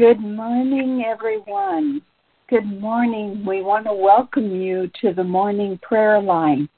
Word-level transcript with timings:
Good 0.00 0.20
morning, 0.20 1.04
everyone. 1.06 2.00
Good 2.48 2.64
morning. 2.64 3.44
We 3.44 3.60
want 3.60 3.84
to 3.84 3.92
welcome 3.92 4.58
you 4.58 4.90
to 5.02 5.12
the 5.12 5.22
morning 5.22 5.78
prayer 5.82 6.18
line. 6.18 6.70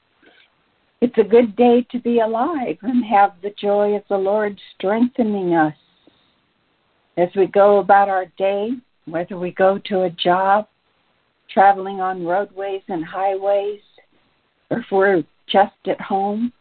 It's 0.99 1.17
a 1.17 1.23
good 1.23 1.55
day 1.55 1.87
to 1.91 1.99
be 1.99 2.19
alive 2.19 2.75
and 2.81 3.05
have 3.05 3.35
the 3.41 3.51
joy 3.51 3.95
of 3.95 4.03
the 4.09 4.17
Lord 4.17 4.59
strengthening 4.75 5.53
us 5.53 5.73
as 7.15 7.29
we 7.37 7.47
go 7.47 7.77
about 7.77 8.09
our 8.09 8.25
day, 8.37 8.71
whether 9.05 9.37
we 9.39 9.51
go 9.51 9.79
to 9.85 10.01
a 10.01 10.09
job, 10.09 10.67
traveling 11.49 12.01
on 12.01 12.25
roadways 12.25 12.81
and 12.89 13.05
highways, 13.05 13.79
or 14.69 14.79
if 14.79 14.85
we're 14.91 15.23
just 15.47 15.71
at 15.87 16.01
home, 16.01 16.51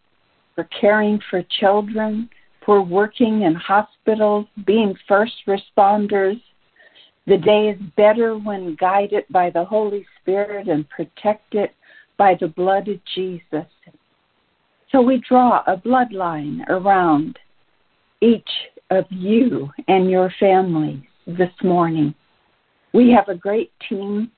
for 0.55 0.69
caring 0.81 1.19
for 1.29 1.43
children, 1.59 2.31
for 2.65 2.83
working 2.83 3.43
in 3.43 3.57
hospitals, 3.57 4.47
being 4.65 4.95
first 5.09 5.35
responders. 5.49 6.41
The 7.27 7.39
day 7.39 7.69
is 7.69 7.81
better 7.97 8.37
when 8.37 8.77
guided 8.81 9.25
by 9.31 9.51
the 9.51 9.65
Holy 9.65 10.05
Spirit 10.21 10.69
and 10.69 10.89
protected 10.89 11.71
by 12.17 12.37
the 12.41 12.49
blood 12.49 12.89
of 12.89 12.99
Jesus. 13.15 13.67
So 14.91 15.01
we 15.01 15.23
draw 15.27 15.63
a 15.67 15.77
bloodline 15.77 16.69
around 16.69 17.39
each 18.21 18.49
of 18.91 19.05
you 19.11 19.71
and 19.89 20.11
your 20.11 20.33
families 20.39 21.03
this 21.27 21.53
morning. 21.63 22.15
We 22.93 23.11
have 23.13 23.29
a 23.29 23.35
great 23.35 23.73
team, 23.89 24.31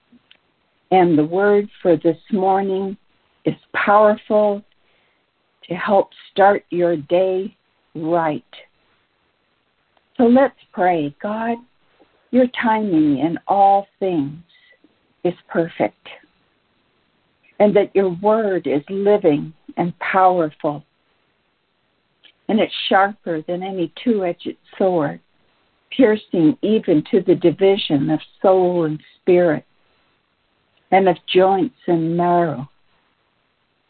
and 0.90 1.18
the 1.18 1.24
word 1.24 1.68
for 1.82 1.96
this 1.96 2.18
morning 2.30 2.96
is 3.44 3.54
powerful 3.74 4.62
to 5.68 5.74
help 5.74 6.10
start 6.30 6.64
your 6.70 6.96
day 6.96 7.56
right. 7.94 8.44
So 10.16 10.24
let's 10.24 10.54
pray. 10.72 11.14
God, 11.20 11.56
your 12.34 12.48
timing 12.60 13.18
in 13.18 13.38
all 13.46 13.86
things 14.00 14.42
is 15.22 15.34
perfect, 15.48 16.08
and 17.60 17.76
that 17.76 17.94
your 17.94 18.08
word 18.08 18.66
is 18.66 18.82
living 18.90 19.52
and 19.76 19.96
powerful, 20.00 20.84
and 22.48 22.58
it's 22.58 22.74
sharper 22.88 23.40
than 23.42 23.62
any 23.62 23.92
two 24.02 24.24
edged 24.24 24.56
sword, 24.76 25.20
piercing 25.96 26.58
even 26.60 27.04
to 27.08 27.20
the 27.20 27.36
division 27.36 28.10
of 28.10 28.18
soul 28.42 28.84
and 28.84 29.00
spirit, 29.20 29.64
and 30.90 31.08
of 31.08 31.16
joints 31.32 31.78
and 31.86 32.16
marrow, 32.16 32.68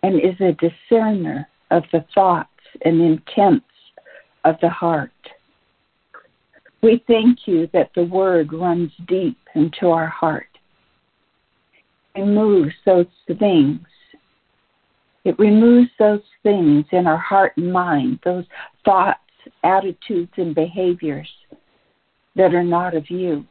and 0.02 0.20
is 0.20 0.38
a 0.40 0.52
discerner 0.52 1.48
of 1.70 1.82
the 1.92 2.04
thoughts 2.14 2.50
and 2.84 3.00
intents 3.00 3.64
of 4.44 4.56
the 4.60 4.68
heart. 4.68 5.10
We 6.84 7.02
thank 7.06 7.46
you 7.46 7.66
that 7.72 7.92
the 7.96 8.04
word 8.04 8.52
runs 8.52 8.92
deep 9.08 9.38
into 9.54 9.88
our 9.88 10.06
heart. 10.06 10.48
And 12.14 12.34
moves 12.34 12.74
those 12.84 13.06
things. 13.38 13.80
It 15.24 15.38
removes 15.38 15.88
those 15.98 16.20
things 16.42 16.84
in 16.92 17.06
our 17.06 17.16
heart 17.16 17.54
and 17.56 17.72
mind, 17.72 18.20
those 18.22 18.44
thoughts, 18.84 19.18
attitudes, 19.62 20.32
and 20.36 20.54
behaviors 20.54 21.28
that 22.36 22.54
are 22.54 22.62
not 22.62 22.94
of 22.94 23.08
you. 23.08 23.46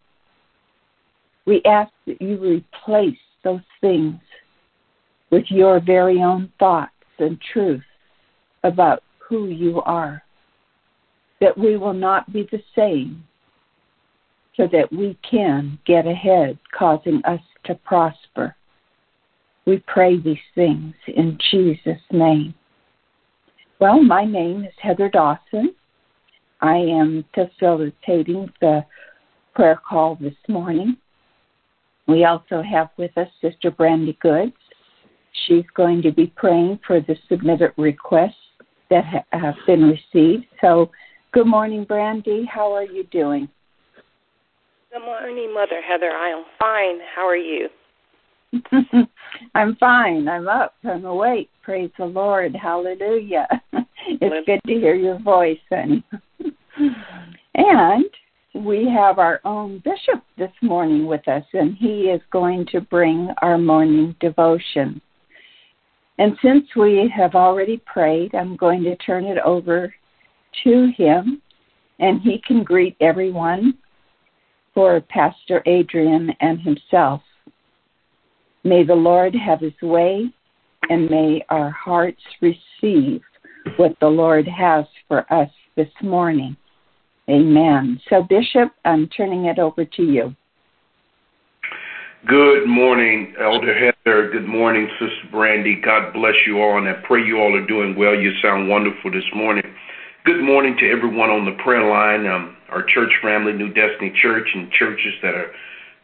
We 1.47 1.63
ask 1.65 1.91
that 2.05 2.21
you 2.21 2.37
replace 2.37 3.17
those 3.43 3.65
things 3.81 4.19
with 5.31 5.45
your 5.49 5.79
very 5.79 6.21
own 6.21 6.51
thoughts 6.59 6.91
and 7.17 7.41
truth 7.51 7.83
about 8.63 9.01
who 9.17 9.47
you 9.47 9.81
are, 9.81 10.22
that 11.43 11.57
we 11.57 11.75
will 11.75 11.93
not 11.93 12.31
be 12.31 12.47
the 12.53 12.63
same, 12.73 13.21
so 14.55 14.65
that 14.71 14.89
we 14.93 15.17
can 15.29 15.77
get 15.85 16.07
ahead, 16.07 16.57
causing 16.73 17.21
us 17.25 17.41
to 17.65 17.75
prosper. 17.75 18.55
We 19.65 19.83
pray 19.85 20.21
these 20.21 20.37
things 20.55 20.93
in 21.07 21.37
Jesus' 21.51 21.99
name. 22.11 22.53
Well, 23.79 24.01
my 24.01 24.23
name 24.23 24.63
is 24.63 24.71
Heather 24.81 25.09
Dawson. 25.09 25.75
I 26.61 26.77
am 26.77 27.25
facilitating 27.35 28.49
the 28.61 28.85
prayer 29.53 29.81
call 29.85 30.15
this 30.15 30.37
morning. 30.47 30.95
We 32.07 32.23
also 32.23 32.61
have 32.61 32.87
with 32.95 33.17
us 33.17 33.27
Sister 33.41 33.69
Brandy 33.69 34.17
Goods. 34.21 34.53
She's 35.45 35.65
going 35.75 36.03
to 36.03 36.11
be 36.13 36.27
praying 36.37 36.79
for 36.87 37.01
the 37.01 37.17
submitted 37.27 37.73
requests 37.75 38.35
that 38.89 39.25
have 39.33 39.55
been 39.67 39.83
received. 39.83 40.45
So, 40.61 40.89
good 41.33 41.47
morning, 41.47 41.83
Brandy. 41.83 42.45
How 42.45 42.71
are 42.73 42.85
you 42.85 43.03
doing? 43.05 43.49
Good 44.91 45.03
morning, 45.03 45.53
Mother 45.53 45.81
Heather. 45.81 46.11
I 46.11 46.29
am 46.29 46.43
fine. 46.59 46.99
How 47.15 47.27
are 47.27 47.35
you? 47.35 47.67
I'm 49.55 49.75
fine. 49.77 50.27
I'm 50.27 50.47
up. 50.47 50.75
I'm 50.83 51.05
awake. 51.05 51.49
Praise 51.63 51.89
the 51.97 52.05
Lord. 52.05 52.55
Hallelujah. 52.55 53.47
it's 54.07 54.45
good 54.45 54.61
to 54.67 54.73
hear 54.73 54.93
your 54.93 55.19
voice, 55.19 55.57
honey. 55.69 56.03
and 57.55 58.05
we 58.53 58.87
have 58.87 59.17
our 59.17 59.41
own 59.43 59.81
bishop 59.83 60.23
this 60.37 60.51
morning 60.61 61.07
with 61.07 61.27
us, 61.27 61.43
and 61.53 61.75
he 61.75 62.03
is 62.03 62.21
going 62.31 62.67
to 62.67 62.81
bring 62.81 63.29
our 63.41 63.57
morning 63.57 64.15
devotion. 64.19 65.01
And 66.19 66.37
since 66.43 66.67
we 66.75 67.11
have 67.15 67.33
already 67.33 67.81
prayed, 67.87 68.35
I'm 68.35 68.55
going 68.55 68.83
to 68.83 68.95
turn 68.97 69.25
it 69.25 69.39
over 69.39 69.91
to 70.63 70.91
him, 70.97 71.41
and 71.99 72.21
he 72.21 72.41
can 72.45 72.63
greet 72.63 72.95
everyone 72.99 73.77
for 74.73 74.99
Pastor 75.01 75.61
Adrian 75.65 76.31
and 76.39 76.59
himself. 76.59 77.21
May 78.63 78.83
the 78.83 78.95
Lord 78.95 79.35
have 79.35 79.59
his 79.59 79.73
way, 79.81 80.33
and 80.89 81.09
may 81.09 81.43
our 81.49 81.69
hearts 81.69 82.21
receive 82.41 83.21
what 83.77 83.95
the 83.99 84.07
Lord 84.07 84.47
has 84.47 84.85
for 85.07 85.31
us 85.31 85.49
this 85.75 85.89
morning. 86.01 86.55
Amen. 87.29 88.01
So, 88.09 88.23
Bishop, 88.23 88.73
I'm 88.83 89.07
turning 89.07 89.45
it 89.45 89.59
over 89.59 89.85
to 89.85 90.03
you. 90.03 90.35
Good 92.27 92.67
morning, 92.67 93.33
Elder 93.39 93.73
Heather. 93.73 94.29
Good 94.29 94.47
morning, 94.47 94.87
Sister 94.99 95.27
Brandy. 95.29 95.75
God 95.75 96.13
bless 96.13 96.35
you 96.47 96.61
all, 96.61 96.77
and 96.77 96.87
I 96.87 96.93
pray 97.05 97.21
you 97.21 97.37
all 97.37 97.53
are 97.53 97.67
doing 97.67 97.97
well. 97.97 98.15
You 98.15 98.31
sound 98.41 98.69
wonderful 98.69 99.11
this 99.11 99.25
morning. 99.35 99.63
Good 100.25 100.41
morning 100.41 100.77
to 100.79 100.89
everyone 100.89 101.29
on 101.29 101.43
the 101.43 101.61
prayer 101.61 101.83
line, 101.83 102.25
um, 102.27 102.55
our 102.69 102.81
church 102.81 103.11
family, 103.21 103.51
New 103.51 103.73
Destiny 103.73 104.09
Church, 104.21 104.47
and 104.55 104.71
churches 104.71 105.11
that 105.21 105.35
are 105.35 105.51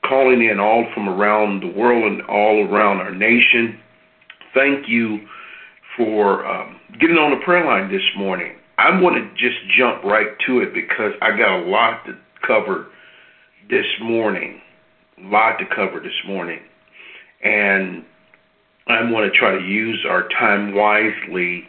calling 0.03 0.43
in 0.43 0.59
all 0.59 0.85
from 0.93 1.07
around 1.07 1.63
the 1.63 1.71
world 1.71 2.11
and 2.11 2.21
all 2.23 2.67
around 2.67 2.97
our 2.97 3.15
nation. 3.15 3.79
Thank 4.53 4.89
you 4.89 5.19
for 5.95 6.45
um, 6.45 6.81
getting 6.99 7.15
on 7.15 7.31
the 7.31 7.41
prayer 7.45 7.65
line 7.65 7.89
this 7.89 8.03
morning. 8.17 8.57
I 8.77 8.99
want 8.99 9.15
to 9.15 9.29
just 9.35 9.55
jump 9.77 10.03
right 10.03 10.35
to 10.47 10.59
it 10.59 10.73
because 10.73 11.13
I 11.21 11.37
got 11.37 11.61
a 11.61 11.63
lot 11.63 12.05
to 12.07 12.17
cover 12.45 12.87
this 13.69 13.87
morning. 14.01 14.59
A 15.17 15.27
lot 15.29 15.59
to 15.59 15.65
cover 15.73 16.01
this 16.01 16.27
morning. 16.27 16.59
And 17.41 18.03
I 18.85 19.01
want 19.09 19.31
to 19.31 19.39
try 19.39 19.57
to 19.57 19.63
use 19.63 20.05
our 20.05 20.27
time 20.27 20.75
wisely 20.75 21.68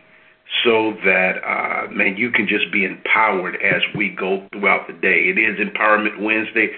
so 0.65 0.93
that, 1.05 1.41
uh, 1.47 1.91
man, 1.91 2.17
you 2.17 2.31
can 2.31 2.47
just 2.49 2.73
be 2.73 2.85
empowered 2.85 3.57
as 3.57 3.83
we 3.95 4.11
go 4.11 4.47
throughout 4.53 4.87
the 4.87 4.93
day. 4.95 5.31
It 5.31 5.39
is 5.39 5.59
Empowerment 5.59 6.21
Wednesday. 6.21 6.71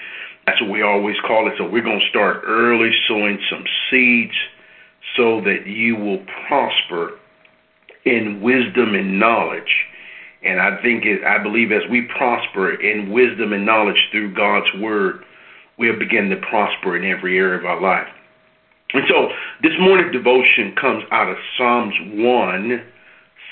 That's 0.46 0.60
what 0.60 0.70
we 0.70 0.82
always 0.82 1.16
call 1.26 1.48
it. 1.48 1.54
So 1.58 1.68
we're 1.68 1.82
going 1.82 2.00
to 2.00 2.08
start 2.08 2.42
early, 2.46 2.90
sowing 3.08 3.38
some 3.50 3.64
seeds 3.90 4.34
so 5.16 5.40
that 5.42 5.66
you 5.66 5.96
will 5.96 6.24
prosper 6.46 7.18
in 8.04 8.40
wisdom 8.42 8.94
and 8.94 9.18
knowledge. 9.18 9.86
And 10.44 10.60
I 10.60 10.80
think 10.82 11.04
it, 11.04 11.24
I 11.24 11.42
believe 11.42 11.70
as 11.70 11.88
we 11.90 12.08
prosper 12.16 12.74
in 12.74 13.12
wisdom 13.12 13.52
and 13.52 13.64
knowledge 13.64 13.98
through 14.10 14.34
God's 14.34 14.66
word, 14.80 15.24
we'll 15.78 15.98
begin 15.98 16.30
to 16.30 16.36
prosper 16.36 16.96
in 16.96 17.04
every 17.04 17.38
area 17.38 17.58
of 17.58 17.64
our 17.64 17.80
life. 17.80 18.08
And 18.92 19.04
so 19.08 19.28
this 19.62 19.72
morning 19.80 20.12
devotion 20.12 20.74
comes 20.78 21.04
out 21.10 21.28
of 21.28 21.36
Psalms 21.56 21.94
1, 22.12 22.82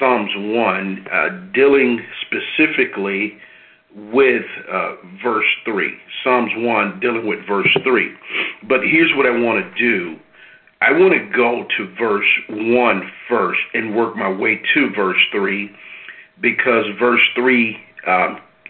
Psalms 0.01 0.31
1, 0.35 1.07
uh, 1.13 1.29
dealing 1.53 2.01
specifically 2.23 3.35
with 3.95 4.47
uh, 4.73 4.95
verse 5.23 5.47
3. 5.67 5.93
Psalms 6.25 6.51
1 6.57 7.01
dealing 7.01 7.27
with 7.27 7.47
verse 7.47 7.69
3. 7.85 8.15
But 8.67 8.81
here's 8.83 9.13
what 9.15 9.27
I 9.27 9.31
want 9.31 9.63
to 9.63 9.79
do 9.79 10.19
I 10.83 10.93
want 10.93 11.13
to 11.13 11.37
go 11.37 11.67
to 11.77 11.95
verse 11.97 12.27
1 12.49 13.13
first 13.29 13.61
and 13.75 13.95
work 13.95 14.17
my 14.17 14.31
way 14.31 14.63
to 14.75 14.91
verse 14.97 15.21
3 15.33 15.71
because 16.41 16.85
verse 16.99 17.21
3 17.35 17.77
uh, 18.07 18.11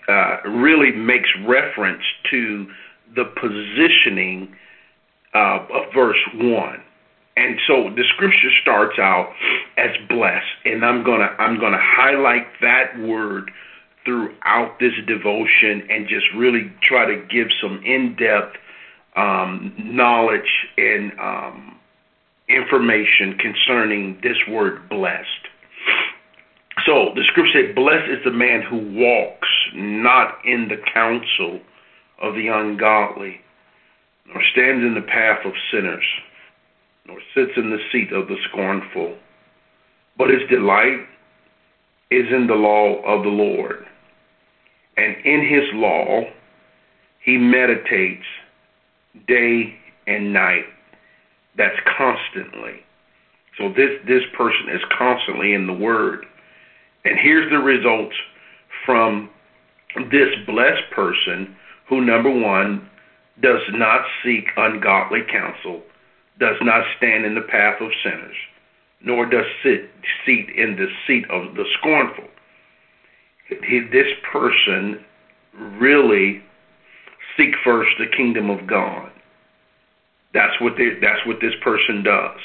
uh, 0.09 0.37
really 0.49 0.91
makes 0.91 1.29
reference 1.47 2.03
to 2.31 2.67
the 3.15 3.25
positioning 3.41 4.53
of 5.35 5.69
verse 5.95 6.19
1. 6.35 6.83
And 7.41 7.59
so 7.67 7.89
the 7.97 8.05
scripture 8.15 8.51
starts 8.61 8.99
out 8.99 9.33
as 9.79 9.91
blessed, 10.11 10.45
and 10.67 10.85
I'm 10.85 11.03
gonna 11.03 11.35
I'm 11.39 11.59
gonna 11.59 11.81
highlight 11.81 12.47
that 12.61 12.99
word 13.01 13.51
throughout 14.05 14.77
this 14.79 14.93
devotion 15.07 15.89
and 15.89 16.07
just 16.07 16.27
really 16.37 16.71
try 16.87 17.07
to 17.07 17.17
give 17.31 17.49
some 17.63 17.81
in 17.83 18.15
depth 18.19 18.57
um, 19.17 19.73
knowledge 19.79 20.69
and 20.77 21.13
um, 21.19 21.79
information 22.49 23.39
concerning 23.39 24.19
this 24.23 24.37
word 24.49 24.87
blessed. 24.91 25.49
So 26.87 27.13
the 27.15 27.23
scripture 27.31 27.67
said, 27.67 27.75
Blessed 27.75 28.11
is 28.11 28.25
the 28.25 28.33
man 28.33 28.63
who 28.63 28.79
walks 28.99 29.49
not 29.75 30.39
in 30.45 30.69
the 30.69 30.77
counsel 30.93 31.61
of 32.21 32.35
the 32.35 32.49
ungodly, 32.49 33.41
nor 34.27 34.43
stands 34.53 34.85
in 34.85 34.95
the 34.95 35.07
path 35.07 35.45
of 35.45 35.53
sinners, 35.73 36.05
nor 37.11 37.21
sits 37.35 37.57
in 37.57 37.71
the 37.71 37.79
seat 37.91 38.13
of 38.13 38.29
the 38.29 38.37
scornful, 38.49 39.17
but 40.17 40.31
his 40.31 40.49
delight 40.49 41.01
is 42.11 42.27
in 42.33 42.47
the 42.47 42.55
law 42.55 43.03
of 43.03 43.25
the 43.25 43.31
Lord. 43.31 43.85
And 44.97 45.17
in 45.25 45.47
his 45.47 45.65
law 45.75 46.25
he 47.25 47.37
meditates 47.37 48.25
day 49.27 49.75
and 50.07 50.33
night. 50.33 50.65
That's 51.57 51.77
constantly. 51.97 52.81
So 53.59 53.69
this 53.69 53.99
this 54.07 54.23
person 54.37 54.69
is 54.71 54.81
constantly 54.97 55.53
in 55.53 55.67
the 55.67 55.73
word. 55.73 56.27
And 57.05 57.19
here's 57.19 57.51
the 57.51 57.59
results 57.59 58.15
from 58.87 59.31
this 60.11 60.29
blessed 60.47 60.91
person 60.95 61.57
who 61.89 62.01
number 62.01 62.31
1 62.31 62.89
does 63.43 63.63
not 63.73 64.03
seek 64.23 64.45
ungodly 64.57 65.21
counsel, 65.31 65.83
does 66.41 66.57
not 66.63 66.85
stand 66.97 67.25
in 67.25 67.35
the 67.35 67.43
path 67.43 67.81
of 67.81 67.91
sinners, 68.03 68.37
nor 69.03 69.27
does 69.27 69.45
sit 69.63 69.91
seat 70.25 70.49
in 70.57 70.77
the 70.77 70.89
seat 71.07 71.25
of 71.31 71.55
the 71.55 71.65
scornful. 71.79 72.25
He, 73.69 73.81
this 73.93 74.09
person 74.33 75.05
really 75.79 76.43
seek 77.37 77.55
first 77.63 77.91
the 77.99 78.07
kingdom 78.07 78.51
of 78.51 78.67
God. 78.67 79.11
That's 80.33 80.59
what 80.61 80.75
they, 80.77 80.99
that's 81.01 81.25
what 81.27 81.41
this 81.41 81.55
person 81.63 82.03
does. 82.03 82.39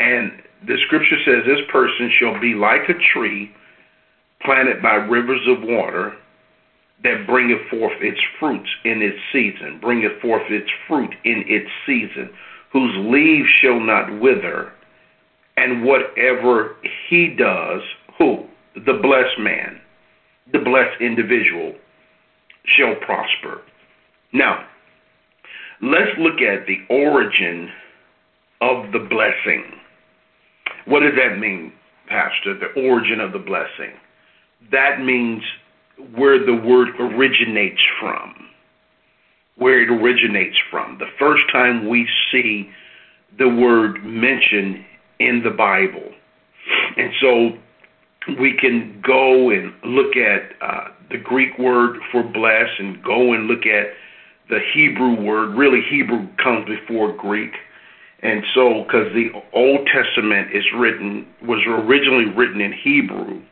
And 0.00 0.42
the 0.66 0.76
scripture 0.86 1.18
says 1.24 1.44
this 1.46 1.64
person 1.70 2.10
shall 2.18 2.40
be 2.40 2.54
like 2.54 2.88
a 2.88 2.98
tree 3.12 3.52
planted 4.44 4.82
by 4.82 4.94
rivers 4.94 5.46
of 5.46 5.62
water 5.62 6.14
that 7.02 7.26
bringeth 7.26 7.68
forth 7.70 7.92
its 8.00 8.20
fruits 8.40 8.68
in 8.84 9.02
its 9.02 9.18
season, 9.32 9.78
bringeth 9.80 10.20
forth 10.20 10.50
its 10.50 10.70
fruit 10.88 11.14
in 11.24 11.44
its 11.46 11.68
season, 11.86 12.30
whose 12.74 12.92
leaves 13.06 13.48
shall 13.62 13.78
not 13.78 14.20
wither, 14.20 14.72
and 15.56 15.84
whatever 15.84 16.74
he 17.08 17.28
does, 17.38 17.80
who? 18.18 18.44
The 18.74 18.98
blessed 19.00 19.38
man, 19.38 19.80
the 20.52 20.58
blessed 20.58 21.00
individual, 21.00 21.72
shall 22.64 22.96
prosper. 22.96 23.62
Now, 24.32 24.66
let's 25.80 26.10
look 26.18 26.40
at 26.40 26.66
the 26.66 26.78
origin 26.90 27.70
of 28.60 28.90
the 28.90 28.98
blessing. 28.98 29.64
What 30.86 31.00
does 31.00 31.14
that 31.16 31.38
mean, 31.38 31.72
Pastor? 32.08 32.58
The 32.58 32.80
origin 32.82 33.20
of 33.20 33.32
the 33.32 33.38
blessing. 33.38 33.94
That 34.72 35.00
means 35.00 35.42
where 36.16 36.44
the 36.44 36.56
word 36.56 36.88
originates 36.98 37.80
from. 38.00 38.43
Where 39.56 39.82
it 39.82 39.90
originates 39.90 40.56
from. 40.70 40.98
The 40.98 41.10
first 41.18 41.44
time 41.52 41.88
we 41.88 42.08
see 42.30 42.70
the 43.38 43.48
word 43.48 44.04
mentioned 44.04 44.84
in 45.20 45.42
the 45.42 45.50
Bible. 45.50 46.12
And 46.96 47.12
so 47.20 47.58
we 48.40 48.56
can 48.56 49.00
go 49.02 49.50
and 49.50 49.72
look 49.84 50.16
at 50.16 50.52
uh, 50.60 50.88
the 51.10 51.18
Greek 51.18 51.58
word 51.58 51.98
for 52.10 52.22
bless 52.22 52.68
and 52.78 53.02
go 53.02 53.32
and 53.32 53.46
look 53.46 53.66
at 53.66 53.88
the 54.48 54.60
Hebrew 54.74 55.20
word. 55.22 55.56
Really, 55.56 55.82
Hebrew 55.88 56.26
comes 56.42 56.66
before 56.66 57.12
Greek. 57.12 57.52
And 58.22 58.42
so, 58.54 58.84
because 58.84 59.12
the 59.12 59.30
Old 59.52 59.86
Testament 59.86 60.48
is 60.54 60.64
written, 60.74 61.26
was 61.42 61.60
originally 61.66 62.24
written 62.24 62.60
in 62.60 62.72
Hebrew, 62.72 63.42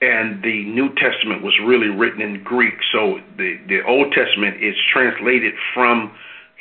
and 0.00 0.42
the 0.42 0.64
New 0.64 0.88
Testament 0.94 1.42
was 1.42 1.52
really 1.64 1.88
written 1.88 2.22
in 2.22 2.42
Greek. 2.42 2.74
So 2.92 3.20
the, 3.36 3.58
the 3.68 3.82
Old 3.86 4.12
Testament 4.12 4.62
is 4.62 4.74
translated 4.92 5.54
from 5.74 6.12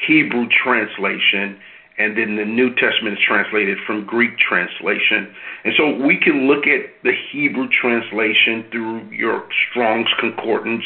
Hebrew 0.08 0.48
translation, 0.64 1.58
and 1.98 2.18
then 2.18 2.36
the 2.36 2.46
New 2.46 2.76
Testament 2.76 3.18
is 3.18 3.24
translated 3.26 3.78
from 3.88 4.06
Greek 4.06 4.38
translation. 4.40 5.34
And 5.64 5.74
so 5.78 5.96
we 6.06 6.18
can 6.18 6.48
look 6.48 6.68
at 6.68 6.92
the 7.04 7.14
Hebrew 7.32 7.68
translation 7.70 8.66
through 8.72 9.10
your 9.12 9.48
Strong's 9.70 10.10
Concordance. 10.20 10.84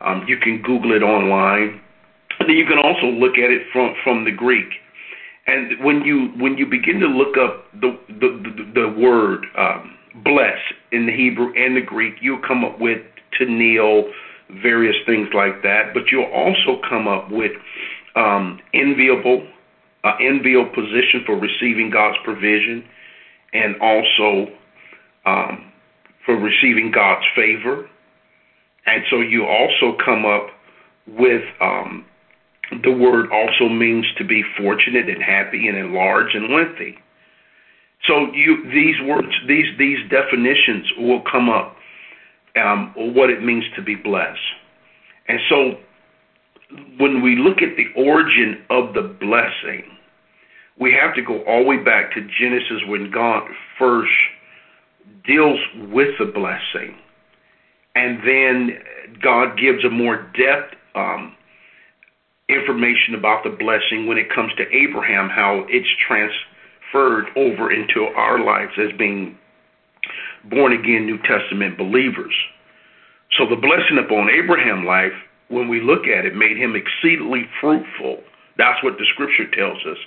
Um, 0.00 0.24
you 0.28 0.38
can 0.38 0.62
Google 0.62 0.94
it 0.94 1.02
online. 1.02 1.80
And 2.38 2.48
then 2.48 2.56
you 2.56 2.66
can 2.66 2.78
also 2.78 3.06
look 3.06 3.34
at 3.34 3.50
it 3.50 3.62
from, 3.72 3.94
from 4.04 4.24
the 4.24 4.30
Greek. 4.30 4.68
And 5.48 5.82
when 5.82 6.02
you 6.02 6.28
when 6.36 6.58
you 6.58 6.66
begin 6.66 7.00
to 7.00 7.06
look 7.06 7.38
up 7.38 7.64
the 7.72 7.98
the, 8.08 8.28
the, 8.44 8.72
the 8.74 9.00
word 9.00 9.46
um, 9.56 9.97
bless 10.24 10.58
in 10.92 11.06
the 11.06 11.12
Hebrew 11.12 11.52
and 11.54 11.76
the 11.76 11.80
Greek, 11.80 12.14
you'll 12.20 12.42
come 12.46 12.64
up 12.64 12.78
with 12.80 13.00
to 13.38 13.44
kneel, 13.44 14.10
various 14.62 14.96
things 15.06 15.28
like 15.34 15.62
that. 15.62 15.92
But 15.94 16.04
you'll 16.10 16.32
also 16.32 16.80
come 16.88 17.06
up 17.06 17.30
with 17.30 17.52
um, 18.16 18.60
enviable, 18.74 19.46
uh, 20.04 20.16
enviable 20.20 20.70
position 20.70 21.22
for 21.26 21.36
receiving 21.36 21.90
God's 21.90 22.16
provision, 22.24 22.84
and 23.52 23.76
also 23.80 24.52
um, 25.26 25.72
for 26.24 26.36
receiving 26.36 26.90
God's 26.90 27.24
favor. 27.34 27.88
And 28.86 29.02
so 29.10 29.20
you 29.20 29.44
also 29.44 29.96
come 30.02 30.24
up 30.24 30.48
with 31.06 31.42
um, 31.60 32.04
the 32.82 32.92
word 32.92 33.30
also 33.32 33.68
means 33.68 34.06
to 34.18 34.24
be 34.24 34.42
fortunate 34.56 35.08
and 35.08 35.22
happy 35.22 35.68
and 35.68 35.76
enlarged 35.76 36.34
and 36.34 36.48
lengthy. 36.50 36.98
So 38.06 38.32
you 38.32 38.64
these 38.72 39.00
words, 39.06 39.34
these 39.46 39.66
these 39.78 39.98
definitions 40.10 40.86
will 40.98 41.22
come 41.30 41.48
up 41.48 41.76
um, 42.56 42.92
what 42.96 43.30
it 43.30 43.42
means 43.42 43.64
to 43.76 43.82
be 43.82 43.94
blessed. 43.94 44.38
And 45.28 45.38
so 45.48 45.74
when 46.98 47.22
we 47.22 47.36
look 47.36 47.58
at 47.62 47.76
the 47.76 47.86
origin 47.96 48.62
of 48.70 48.94
the 48.94 49.02
blessing, 49.02 49.84
we 50.80 50.92
have 50.92 51.14
to 51.14 51.22
go 51.22 51.42
all 51.44 51.62
the 51.62 51.68
way 51.68 51.82
back 51.82 52.12
to 52.14 52.20
Genesis 52.20 52.82
when 52.86 53.10
God 53.10 53.42
first 53.78 54.12
deals 55.26 55.58
with 55.90 56.08
the 56.18 56.26
blessing. 56.26 56.96
And 57.94 58.18
then 58.24 58.78
God 59.20 59.58
gives 59.58 59.84
a 59.84 59.90
more 59.90 60.30
depth 60.36 60.74
um, 60.94 61.34
information 62.48 63.14
about 63.16 63.44
the 63.44 63.50
blessing 63.50 64.06
when 64.06 64.18
it 64.18 64.32
comes 64.32 64.52
to 64.56 64.64
Abraham, 64.74 65.28
how 65.28 65.66
it's 65.68 65.88
transferred 66.90 67.26
over 67.36 67.72
into 67.72 68.04
our 68.16 68.42
lives 68.44 68.72
as 68.78 68.96
being 68.98 69.36
born 70.50 70.72
again 70.72 71.06
New 71.06 71.18
Testament 71.18 71.76
believers. 71.76 72.34
So 73.36 73.44
the 73.48 73.56
blessing 73.56 73.98
upon 74.02 74.30
Abraham's 74.30 74.86
life, 74.86 75.12
when 75.48 75.68
we 75.68 75.80
look 75.80 76.06
at 76.06 76.24
it, 76.24 76.34
made 76.34 76.56
him 76.56 76.74
exceedingly 76.76 77.48
fruitful. 77.60 78.22
That's 78.56 78.82
what 78.82 78.98
the 78.98 79.06
scripture 79.12 79.48
tells 79.52 79.78
us. 79.86 79.98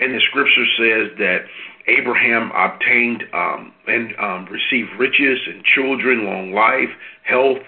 And 0.00 0.14
the 0.14 0.20
scripture 0.30 0.66
says 0.76 1.16
that 1.18 1.44
Abraham 1.86 2.50
obtained 2.54 3.24
um, 3.32 3.72
and 3.86 4.14
um, 4.18 4.46
received 4.46 4.90
riches 4.98 5.38
and 5.46 5.64
children, 5.64 6.24
long 6.24 6.52
life, 6.52 6.90
health, 7.22 7.62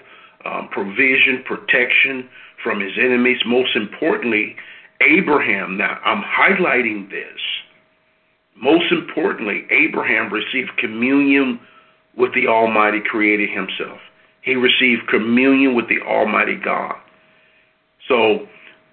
um, 0.45 0.67
provision, 0.69 1.43
protection 1.45 2.29
from 2.63 2.79
his 2.79 2.93
enemies. 2.99 3.37
Most 3.45 3.75
importantly, 3.75 4.55
Abraham. 5.01 5.77
Now, 5.77 5.99
I'm 6.03 6.23
highlighting 6.23 7.09
this. 7.09 7.39
Most 8.55 8.91
importantly, 8.91 9.65
Abraham 9.71 10.31
received 10.31 10.77
communion 10.77 11.59
with 12.15 12.33
the 12.33 12.47
Almighty 12.47 13.01
Creator 13.01 13.47
Himself. 13.51 13.99
He 14.41 14.55
received 14.55 15.07
communion 15.07 15.75
with 15.75 15.87
the 15.87 16.01
Almighty 16.01 16.55
God. 16.63 16.95
So, 18.07 18.47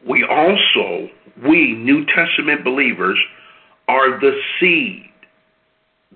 we 0.06 0.24
also, 0.24 1.08
we 1.46 1.74
New 1.74 2.06
Testament 2.06 2.64
believers, 2.64 3.18
are 3.88 4.20
the 4.20 4.32
seed, 4.58 5.10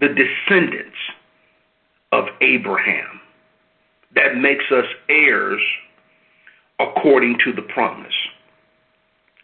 the 0.00 0.08
descendants 0.08 0.96
of 2.12 2.26
Abraham. 2.40 3.20
That 4.14 4.36
makes 4.36 4.64
us 4.70 4.86
heirs 5.08 5.60
according 6.78 7.38
to 7.44 7.52
the 7.52 7.62
promise. 7.62 8.14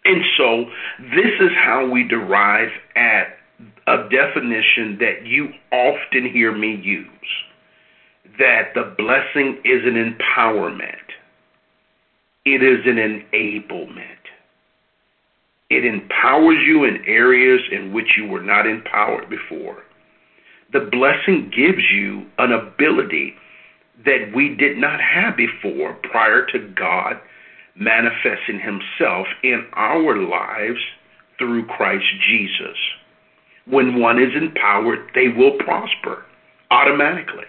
And 0.04 0.22
so, 0.36 0.64
this 1.14 1.32
is 1.40 1.50
how 1.56 1.88
we 1.90 2.04
derive 2.04 2.70
at 2.96 3.39
a 3.90 4.08
definition 4.08 4.98
that 5.00 5.26
you 5.26 5.48
often 5.72 6.30
hear 6.32 6.56
me 6.56 6.80
use 6.80 7.06
that 8.38 8.72
the 8.74 8.94
blessing 8.96 9.60
is 9.64 9.82
an 9.84 9.96
empowerment, 9.96 10.94
it 12.44 12.62
is 12.62 12.86
an 12.86 12.96
enablement. 12.96 14.04
It 15.70 15.84
empowers 15.84 16.58
you 16.66 16.84
in 16.84 17.04
areas 17.06 17.60
in 17.70 17.92
which 17.92 18.16
you 18.16 18.26
were 18.26 18.42
not 18.42 18.66
empowered 18.66 19.28
before. 19.28 19.82
The 20.72 20.88
blessing 20.90 21.50
gives 21.54 21.82
you 21.92 22.26
an 22.38 22.52
ability 22.52 23.34
that 24.04 24.32
we 24.34 24.54
did 24.54 24.78
not 24.78 25.00
have 25.00 25.36
before 25.36 25.94
prior 26.10 26.46
to 26.46 26.58
God 26.76 27.20
manifesting 27.76 28.60
himself 28.60 29.26
in 29.42 29.66
our 29.74 30.16
lives 30.16 30.80
through 31.38 31.66
Christ 31.66 32.04
Jesus. 32.28 32.76
When 33.70 34.00
one 34.00 34.20
is 34.20 34.34
empowered, 34.34 35.10
they 35.14 35.28
will 35.28 35.56
prosper 35.58 36.24
automatically. 36.70 37.44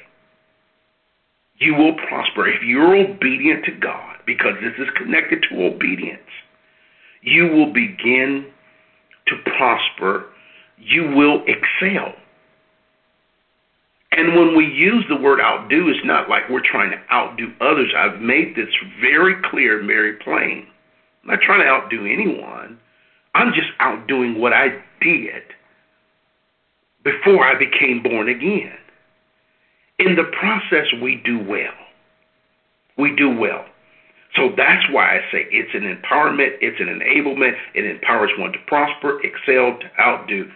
You 1.58 1.76
will 1.76 1.94
prosper 1.94 2.48
if 2.48 2.62
you're 2.64 2.96
obedient 2.96 3.66
to 3.66 3.72
God, 3.72 4.18
because 4.26 4.56
this 4.62 4.74
is 4.80 4.94
connected 4.96 5.46
to 5.50 5.64
obedience. 5.66 6.22
You 7.22 7.48
will 7.48 7.72
begin 7.72 8.48
to 9.28 9.36
prosper. 9.58 10.26
You 10.78 11.10
will 11.12 11.44
excel. 11.46 12.14
And 14.12 14.36
when 14.36 14.56
we 14.56 14.66
use 14.66 15.06
the 15.08 15.16
word 15.16 15.40
outdo, 15.40 15.88
it's 15.88 16.06
not 16.06 16.30
like 16.30 16.50
we're 16.50 16.66
trying 16.66 16.92
to 16.92 17.14
outdo 17.14 17.54
others. 17.62 17.94
I've 17.96 18.20
made 18.20 18.56
this 18.56 18.74
very 19.00 19.36
clear 19.50 19.80
and 19.80 19.88
very 19.88 20.14
plain. 20.14 20.68
I'm 21.24 21.30
not 21.30 21.42
trying 21.42 21.62
to 21.62 21.68
outdo 21.68 22.06
anyone. 22.06 22.80
I'm 23.34 23.54
just 23.54 23.70
outdoing 23.80 24.40
what 24.40 24.52
I 24.52 24.84
did 25.00 25.44
before 27.04 27.46
I 27.46 27.58
became 27.58 28.04
born 28.04 28.30
again. 28.30 28.78
In 30.00 30.16
the 30.16 30.24
process, 30.40 30.88
we 31.02 31.22
do 31.24 31.40
well. 31.40 31.74
We 32.98 33.16
do 33.16 33.30
well. 33.30 33.66
So 34.36 34.50
that's 34.56 34.84
why 34.90 35.18
I 35.18 35.20
say 35.32 35.48
it's 35.52 35.74
an 35.74 35.84
empowerment, 35.84 36.56
it's 36.62 36.80
an 36.80 36.88
enablement, 36.88 37.54
it 37.76 37.86
empowers 37.86 38.32
one 38.38 38.54
to 38.54 38.60
prosper, 38.66 39.20
excel, 39.24 39.78
to 39.80 40.02
outdo, 40.02 40.50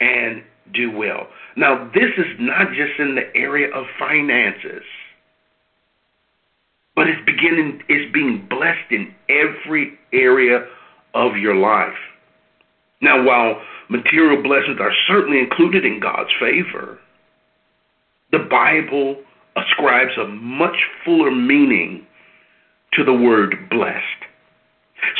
and 0.00 0.42
do 0.74 0.90
well. 0.90 1.28
Now, 1.56 1.90
this 1.94 2.10
is 2.16 2.26
not 2.38 2.68
just 2.68 2.98
in 2.98 3.14
the 3.14 3.34
area 3.36 3.70
of 3.72 3.86
finances, 3.98 4.82
but 6.96 7.06
it's 7.08 7.24
beginning 7.24 7.82
it's 7.88 8.12
being 8.12 8.46
blessed 8.50 8.90
in 8.90 9.14
every 9.28 9.92
area 10.12 10.66
of 11.14 11.36
your 11.36 11.54
life. 11.54 11.94
Now, 13.00 13.22
while 13.24 13.60
material 13.88 14.42
blessings 14.42 14.78
are 14.80 14.92
certainly 15.08 15.38
included 15.38 15.84
in 15.84 16.00
God's 16.00 16.30
favor, 16.38 16.98
the 18.32 18.38
Bible 18.38 19.16
ascribes 19.56 20.12
a 20.18 20.26
much 20.28 20.76
fuller 21.04 21.30
meaning 21.30 22.06
to 22.94 23.04
the 23.04 23.12
word 23.12 23.68
blessed. 23.70 24.04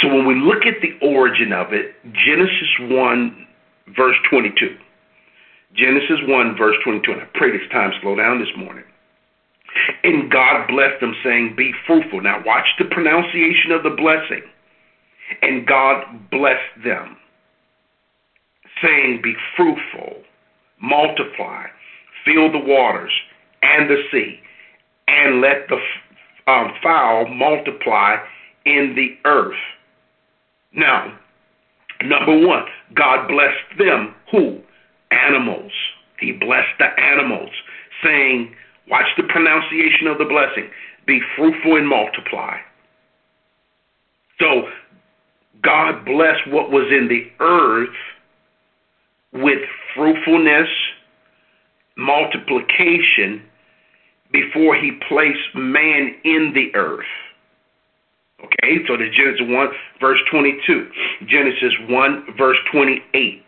So 0.02 0.08
when 0.08 0.26
we 0.26 0.34
look 0.34 0.66
at 0.66 0.80
the 0.82 0.98
origin 1.06 1.52
of 1.52 1.72
it, 1.72 1.94
Genesis 2.12 2.68
1, 2.80 3.46
verse 3.96 4.16
22. 4.30 4.76
Genesis 5.74 6.18
1, 6.26 6.56
verse 6.56 6.76
22. 6.84 7.12
And 7.12 7.22
I 7.22 7.28
pray 7.34 7.50
this 7.50 7.68
time 7.72 7.92
slow 8.02 8.16
down 8.16 8.40
this 8.40 8.52
morning. 8.56 8.84
And 10.02 10.30
God 10.30 10.66
blessed 10.66 11.00
them, 11.00 11.14
saying, 11.24 11.54
Be 11.56 11.72
fruitful. 11.86 12.20
Now 12.22 12.42
watch 12.44 12.66
the 12.78 12.86
pronunciation 12.86 13.70
of 13.70 13.82
the 13.82 13.90
blessing. 13.90 14.42
And 15.42 15.66
God 15.66 16.30
blessed 16.30 16.84
them, 16.84 17.16
saying, 18.82 19.20
Be 19.22 19.34
fruitful, 19.56 20.22
multiply, 20.80 21.66
fill 22.24 22.50
the 22.50 22.58
waters 22.58 23.12
and 23.62 23.88
the 23.88 24.02
sea, 24.10 24.40
and 25.08 25.40
let 25.40 25.68
the 25.68 25.78
um, 26.50 26.72
fowl 26.82 27.26
multiply 27.28 28.16
in 28.64 28.94
the 28.94 29.16
earth. 29.28 29.58
Now, 30.72 31.18
number 32.02 32.46
one, 32.46 32.64
God 32.94 33.28
blessed 33.28 33.78
them. 33.78 34.14
Who? 34.30 34.60
Animals. 35.10 35.72
He 36.18 36.32
blessed 36.32 36.78
the 36.78 36.88
animals, 37.00 37.50
saying, 38.04 38.54
Watch 38.88 39.06
the 39.16 39.22
pronunciation 39.24 40.06
of 40.08 40.18
the 40.18 40.24
blessing. 40.24 40.68
Be 41.06 41.20
fruitful 41.36 41.76
and 41.76 41.88
multiply. 41.88 42.58
So, 44.40 44.68
God 45.62 46.04
blessed 46.04 46.48
what 46.48 46.70
was 46.70 46.90
in 46.90 47.08
the 47.08 47.30
earth 47.44 47.94
with 49.32 49.58
fruitfulness, 49.94 50.68
multiplication, 51.96 53.42
before 54.32 54.76
he 54.76 54.92
placed 55.08 55.54
man 55.54 56.14
in 56.24 56.52
the 56.54 56.74
earth. 56.78 57.06
Okay, 58.44 58.78
so 58.86 58.96
the 58.96 59.10
Genesis 59.10 59.46
1, 59.46 59.68
verse 60.00 60.20
22. 60.30 60.88
Genesis 61.26 61.74
1, 61.88 62.26
verse 62.38 62.56
28. 62.72 63.42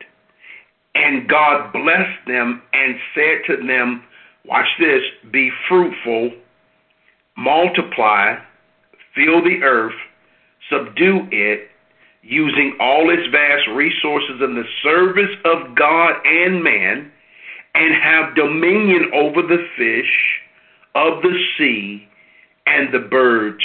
And 0.94 1.28
God 1.28 1.72
blessed 1.72 2.26
them 2.26 2.62
and 2.74 2.96
said 3.14 3.38
to 3.46 3.66
them, 3.66 4.02
Watch 4.44 4.66
this, 4.78 5.02
be 5.30 5.50
fruitful, 5.68 6.32
multiply, 7.36 8.36
fill 9.14 9.42
the 9.42 9.62
earth, 9.62 9.94
subdue 10.68 11.28
it, 11.30 11.68
using 12.22 12.76
all 12.80 13.10
its 13.10 13.26
vast 13.30 13.66
resources 13.74 14.40
in 14.40 14.54
the 14.54 14.64
service 14.82 15.36
of 15.44 15.74
God 15.76 16.14
and 16.24 16.62
man, 16.62 17.10
and 17.74 17.94
have 18.02 18.34
dominion 18.34 19.10
over 19.14 19.42
the 19.42 19.66
fish 19.76 20.40
of 20.94 21.22
the 21.22 21.36
sea 21.58 22.06
and 22.66 22.92
the 22.92 22.98
birds 22.98 23.64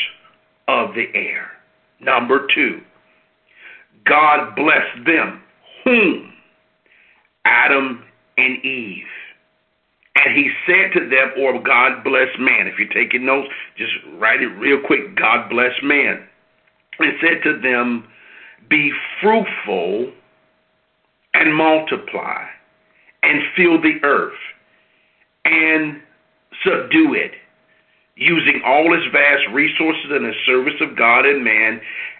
of 0.67 0.93
the 0.95 1.05
air. 1.13 1.51
Number 1.99 2.47
two, 2.53 2.81
God 4.05 4.55
blessed 4.55 5.05
them, 5.05 5.41
whom? 5.83 6.33
Adam 7.45 8.03
and 8.37 8.63
Eve. 8.63 9.03
And 10.15 10.35
he 10.35 10.49
said 10.65 10.93
to 10.93 11.09
them, 11.09 11.31
or 11.39 11.61
God 11.61 12.03
bless 12.03 12.29
man. 12.39 12.67
If 12.67 12.79
you're 12.79 12.89
taking 12.89 13.25
notes, 13.25 13.49
just 13.77 13.93
write 14.17 14.41
it 14.41 14.47
real 14.47 14.79
quick. 14.85 15.15
God 15.15 15.49
bless 15.49 15.71
man. 15.83 16.25
And 16.99 17.13
said 17.21 17.43
to 17.43 17.59
them, 17.61 18.07
Be 18.69 18.91
fruitful 19.21 20.11
and 21.33 21.55
multiply 21.55 22.45
and 23.23 23.41
fill 23.55 23.81
the 23.81 23.99
earth 24.03 24.33
and 25.45 26.01
subdue 26.65 27.13
it, 27.13 27.31
using 28.15 28.61
all 28.65 28.93
its 28.93 29.05
vast 29.11 29.43
resources 29.53 30.11
in 30.15 30.23
the 30.23 30.33
service 30.45 30.79
of 30.81 30.97
God 30.97 31.25
and 31.25 31.43
man, 31.43 31.79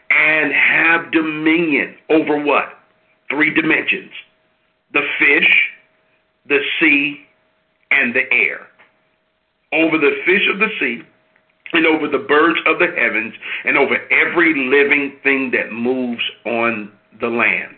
and 0.09 0.53
have 0.53 1.11
dominion 1.11 1.95
over 2.09 2.41
what? 2.43 2.77
Three 3.29 3.53
dimensions 3.53 4.11
the 4.93 5.01
fish, 5.19 5.49
the 6.47 6.59
sea, 6.79 7.25
and 7.91 8.15
the 8.15 8.23
air. 8.31 8.67
Over 9.73 9.97
the 9.97 10.15
fish 10.25 10.47
of 10.51 10.59
the 10.59 10.69
sea, 10.79 11.01
and 11.73 11.85
over 11.85 12.07
the 12.07 12.25
birds 12.27 12.59
of 12.65 12.79
the 12.79 12.87
heavens, 12.95 13.33
and 13.65 13.77
over 13.77 13.95
every 14.11 14.53
living 14.55 15.17
thing 15.23 15.51
that 15.51 15.71
moves 15.71 16.23
on 16.45 16.91
the 17.19 17.27
land. 17.27 17.75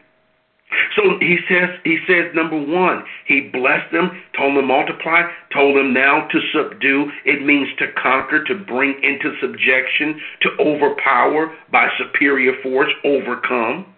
So 0.96 1.18
he 1.20 1.38
says, 1.50 1.70
he 1.84 1.98
says, 2.08 2.26
number 2.36 2.60
one, 2.60 3.04
he 3.26 3.50
blessed 3.52 3.92
them, 3.92 4.12
told 4.38 4.56
them 4.56 4.68
multiply, 4.68 5.24
told 5.52 5.76
them 5.76 5.94
now 5.94 6.28
to 6.28 6.40
subdue. 6.54 7.10
It 7.26 7.44
means 7.44 7.68
to 7.80 7.88
conquer, 8.02 8.44
to 8.44 8.56
bring 8.56 8.94
into 9.02 9.34
subjection, 9.42 10.22
to 10.42 10.50
overpower 10.60 11.56
by 11.72 11.88
superior 11.98 12.54
force, 12.62 12.92
overcome. 13.04 13.96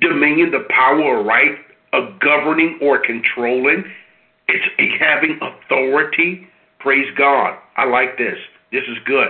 Dominion, 0.00 0.50
the 0.50 0.66
power 0.68 1.00
or 1.00 1.24
right 1.24 1.56
of 1.94 2.20
governing 2.20 2.78
or 2.82 3.00
controlling. 3.04 3.84
It's 4.48 5.00
having 5.00 5.38
authority. 5.40 6.46
Praise 6.78 7.08
God. 7.16 7.56
I 7.76 7.84
like 7.84 8.18
this. 8.18 8.36
This 8.72 8.84
is 8.88 8.96
good. 9.04 9.28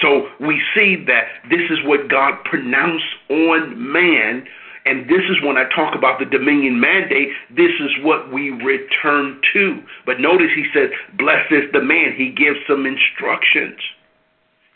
So 0.00 0.28
we 0.38 0.60
see 0.74 1.02
that 1.06 1.24
this 1.48 1.64
is 1.70 1.78
what 1.84 2.08
God 2.08 2.44
pronounced 2.44 3.04
on 3.30 3.92
man 3.92 4.46
and 4.86 5.10
this 5.10 5.26
is 5.28 5.42
when 5.42 5.58
I 5.58 5.66
talk 5.74 5.98
about 5.98 6.20
the 6.20 6.30
dominion 6.30 6.78
mandate, 6.78 7.34
this 7.50 7.74
is 7.82 7.90
what 8.06 8.32
we 8.32 8.50
return 8.50 9.42
to. 9.52 9.82
But 10.06 10.20
notice 10.20 10.54
he 10.54 10.64
says, 10.72 10.94
Blessed 11.18 11.50
is 11.50 11.66
the 11.74 11.82
man. 11.82 12.14
He 12.14 12.30
gives 12.30 12.62
some 12.70 12.86
instructions. 12.86 13.82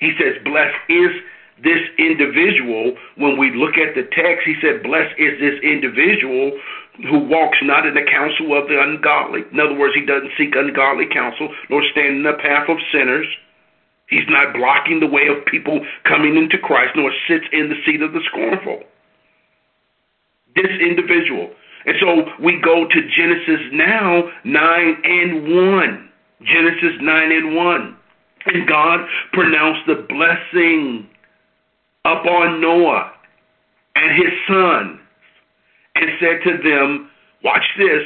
He 0.00 0.10
says, 0.18 0.34
Blessed 0.42 0.82
is 0.90 1.14
this 1.62 1.86
individual. 1.96 2.98
When 3.22 3.38
we 3.38 3.54
look 3.54 3.78
at 3.78 3.94
the 3.94 4.02
text, 4.10 4.42
he 4.44 4.58
said, 4.58 4.82
Blessed 4.82 5.14
is 5.14 5.38
this 5.38 5.62
individual 5.62 6.58
who 7.06 7.30
walks 7.30 7.62
not 7.62 7.86
in 7.86 7.94
the 7.94 8.04
counsel 8.10 8.50
of 8.58 8.66
the 8.66 8.82
ungodly. 8.82 9.46
In 9.52 9.60
other 9.62 9.78
words, 9.78 9.94
he 9.94 10.04
doesn't 10.04 10.34
seek 10.36 10.58
ungodly 10.58 11.06
counsel, 11.06 11.54
nor 11.70 11.86
stand 11.94 12.18
in 12.18 12.22
the 12.26 12.34
path 12.42 12.68
of 12.68 12.82
sinners. 12.90 13.30
He's 14.10 14.28
not 14.28 14.52
blocking 14.54 15.00
the 15.00 15.06
way 15.06 15.28
of 15.30 15.46
people 15.46 15.80
coming 16.04 16.36
into 16.36 16.58
Christ, 16.58 16.92
nor 16.96 17.10
sits 17.28 17.46
in 17.52 17.68
the 17.68 17.78
seat 17.86 18.02
of 18.02 18.12
the 18.12 18.20
scornful 18.30 18.82
this 20.54 20.70
individual. 20.80 21.50
And 21.86 21.96
so 22.00 22.24
we 22.42 22.60
go 22.62 22.86
to 22.86 23.00
Genesis 23.16 23.60
now 23.72 24.24
9 24.44 24.96
and 25.04 25.42
1. 25.78 26.10
Genesis 26.42 26.96
9 27.00 27.32
and 27.32 27.56
1. 27.56 27.96
And 28.46 28.68
God 28.68 29.00
pronounced 29.32 29.80
the 29.86 30.06
blessing 30.08 31.08
upon 32.04 32.60
Noah 32.60 33.12
and 33.94 34.16
his 34.16 34.32
son 34.48 35.00
and 35.94 36.10
said 36.20 36.40
to 36.44 36.62
them, 36.62 37.10
Watch 37.44 37.64
this. 37.78 38.02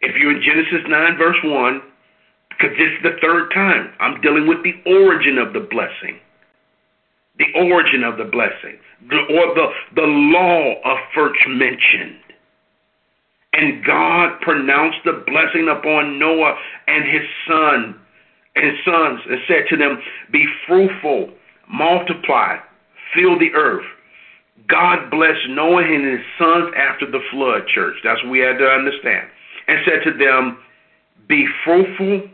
If 0.00 0.16
you're 0.16 0.36
in 0.36 0.42
Genesis 0.42 0.86
9, 0.88 1.16
verse 1.16 1.36
1, 1.44 1.80
because 2.62 2.76
this 2.78 2.88
is 2.94 3.02
the 3.02 3.18
third 3.20 3.50
time 3.52 3.92
I'm 3.98 4.20
dealing 4.20 4.46
with 4.46 4.62
the 4.62 4.74
origin 4.86 5.38
of 5.38 5.52
the 5.52 5.60
blessing. 5.60 6.20
The 7.38 7.46
origin 7.56 8.04
of 8.04 8.18
the 8.18 8.24
blessing, 8.24 8.78
or 9.10 9.54
the, 9.54 9.66
the 9.96 10.06
law 10.06 10.74
of 10.84 10.98
first 11.14 11.40
mentioned. 11.48 12.20
And 13.54 13.84
God 13.84 14.40
pronounced 14.42 14.98
the 15.04 15.24
blessing 15.26 15.68
upon 15.68 16.18
Noah 16.18 16.54
and 16.86 17.04
his 17.04 17.26
son 17.48 17.98
and 18.54 18.76
sons 18.84 19.20
and 19.28 19.40
said 19.48 19.64
to 19.70 19.76
them, 19.76 19.98
Be 20.30 20.46
fruitful, 20.66 21.30
multiply, 21.68 22.58
fill 23.14 23.38
the 23.38 23.52
earth. 23.54 23.86
God 24.68 25.10
blessed 25.10 25.48
Noah 25.48 25.82
and 25.82 26.04
his 26.04 26.26
sons 26.38 26.72
after 26.76 27.10
the 27.10 27.20
flood, 27.30 27.66
church. 27.66 27.96
That's 28.04 28.22
what 28.22 28.30
we 28.30 28.40
had 28.40 28.58
to 28.58 28.66
understand. 28.66 29.26
And 29.68 29.78
said 29.84 30.04
to 30.04 30.16
them, 30.16 30.58
Be 31.28 31.46
fruitful, 31.64 32.28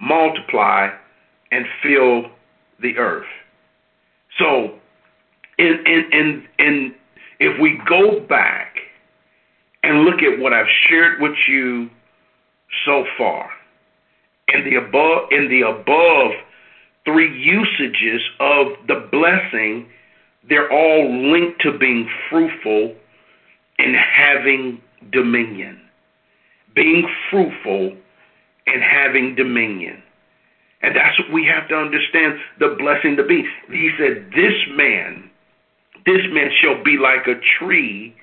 multiply, 0.00 0.88
and 1.50 1.64
fill 1.82 2.30
the 2.80 2.96
earth. 2.98 3.26
So, 4.38 4.74
in, 5.58 5.82
in, 5.86 6.04
in, 6.12 6.44
in, 6.58 6.94
if 7.40 7.60
we 7.60 7.80
go 7.88 8.20
back 8.20 8.76
and 9.82 10.04
look 10.04 10.22
at 10.22 10.38
what 10.38 10.52
I've 10.52 10.66
shared 10.88 11.20
with 11.20 11.36
you 11.48 11.88
so 12.84 13.04
far, 13.16 13.50
in 14.48 14.64
the 14.64 14.76
above, 14.76 15.28
in 15.30 15.48
the 15.48 15.62
above 15.62 16.32
three 17.04 17.32
usages 17.38 18.20
of 18.40 18.68
the 18.86 19.08
blessing, 19.10 19.88
they're 20.48 20.70
all 20.70 21.32
linked 21.32 21.60
to 21.62 21.78
being 21.78 22.08
fruitful 22.28 22.94
and 23.78 23.96
having 23.96 24.80
dominion. 25.12 25.80
Being 26.74 27.08
fruitful 27.30 27.96
and 28.66 28.82
having 28.82 29.34
dominion. 29.34 30.02
And 30.82 30.94
that's 30.94 31.18
what 31.18 31.32
we 31.32 31.44
have 31.46 31.68
to 31.68 31.74
understand 31.74 32.38
the 32.58 32.76
blessing 32.78 33.16
to 33.16 33.24
be. 33.24 33.44
He 33.68 33.90
said, 33.98 34.30
This 34.34 34.54
man, 34.76 35.30
this 36.04 36.22
man 36.30 36.50
shall 36.60 36.82
be 36.84 36.98
like 36.98 37.26
a 37.26 37.40
tree, 37.58 38.14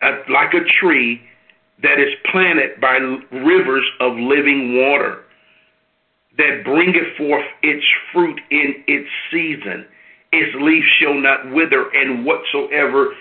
uh, 0.00 0.18
like 0.30 0.54
a 0.54 0.64
tree 0.80 1.20
that 1.82 1.98
is 1.98 2.14
planted 2.30 2.80
by 2.80 2.96
rivers 3.32 3.84
of 4.00 4.16
living 4.16 4.78
water, 4.78 5.24
that 6.38 6.64
bringeth 6.64 7.16
forth 7.18 7.44
its 7.62 7.84
fruit 8.12 8.40
in 8.50 8.74
its 8.86 9.08
season. 9.30 9.84
Its 10.32 10.52
leaf 10.60 10.84
shall 11.00 11.14
not 11.14 11.50
wither, 11.52 11.90
and 11.90 12.24
whatsoever 12.24 13.14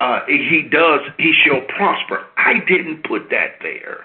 uh, 0.00 0.20
he 0.26 0.68
does, 0.70 1.00
he 1.18 1.32
shall 1.44 1.60
prosper. 1.76 2.26
I 2.36 2.54
didn't 2.66 3.04
put 3.04 3.30
that 3.30 3.56
there. 3.62 4.04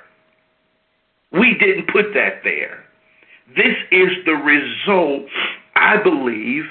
We 1.31 1.55
didn't 1.59 1.87
put 1.91 2.13
that 2.13 2.41
there. 2.43 2.83
This 3.55 3.75
is 3.91 4.09
the 4.25 4.33
result, 4.33 5.29
I 5.75 5.97
believe, 6.01 6.65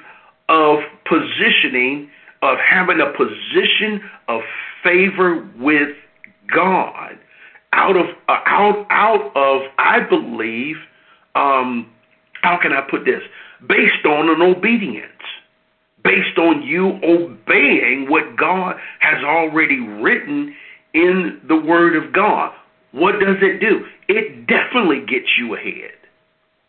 of 0.49 0.79
positioning, 1.05 2.11
of 2.43 2.59
having 2.59 3.00
a 3.00 3.12
position 3.17 4.00
of 4.29 4.43
favor 4.83 5.49
with 5.59 5.97
God 6.53 7.19
out 7.73 7.97
of 7.97 8.07
uh, 8.29 8.38
out 8.47 8.87
out 8.91 9.37
of 9.37 9.62
I 9.79 10.00
believe 10.00 10.77
um 11.35 11.91
how 12.43 12.59
can 12.61 12.73
I 12.73 12.81
put 12.81 13.05
this? 13.05 13.21
Based 13.69 14.07
on 14.07 14.31
an 14.31 14.41
obedience. 14.41 15.12
Based 16.05 16.38
on 16.38 16.62
you 16.62 16.99
obeying 17.03 18.07
what 18.09 18.37
God 18.37 18.77
has 19.00 19.23
already 19.25 19.81
written 19.81 20.55
in 20.95 21.41
the 21.49 21.57
word 21.57 21.97
of 21.97 22.12
God 22.12 22.53
what 22.92 23.12
does 23.21 23.37
it 23.40 23.61
do 23.61 23.85
it 24.09 24.47
definitely 24.47 25.00
gets 25.00 25.28
you 25.38 25.54
ahead. 25.54 25.92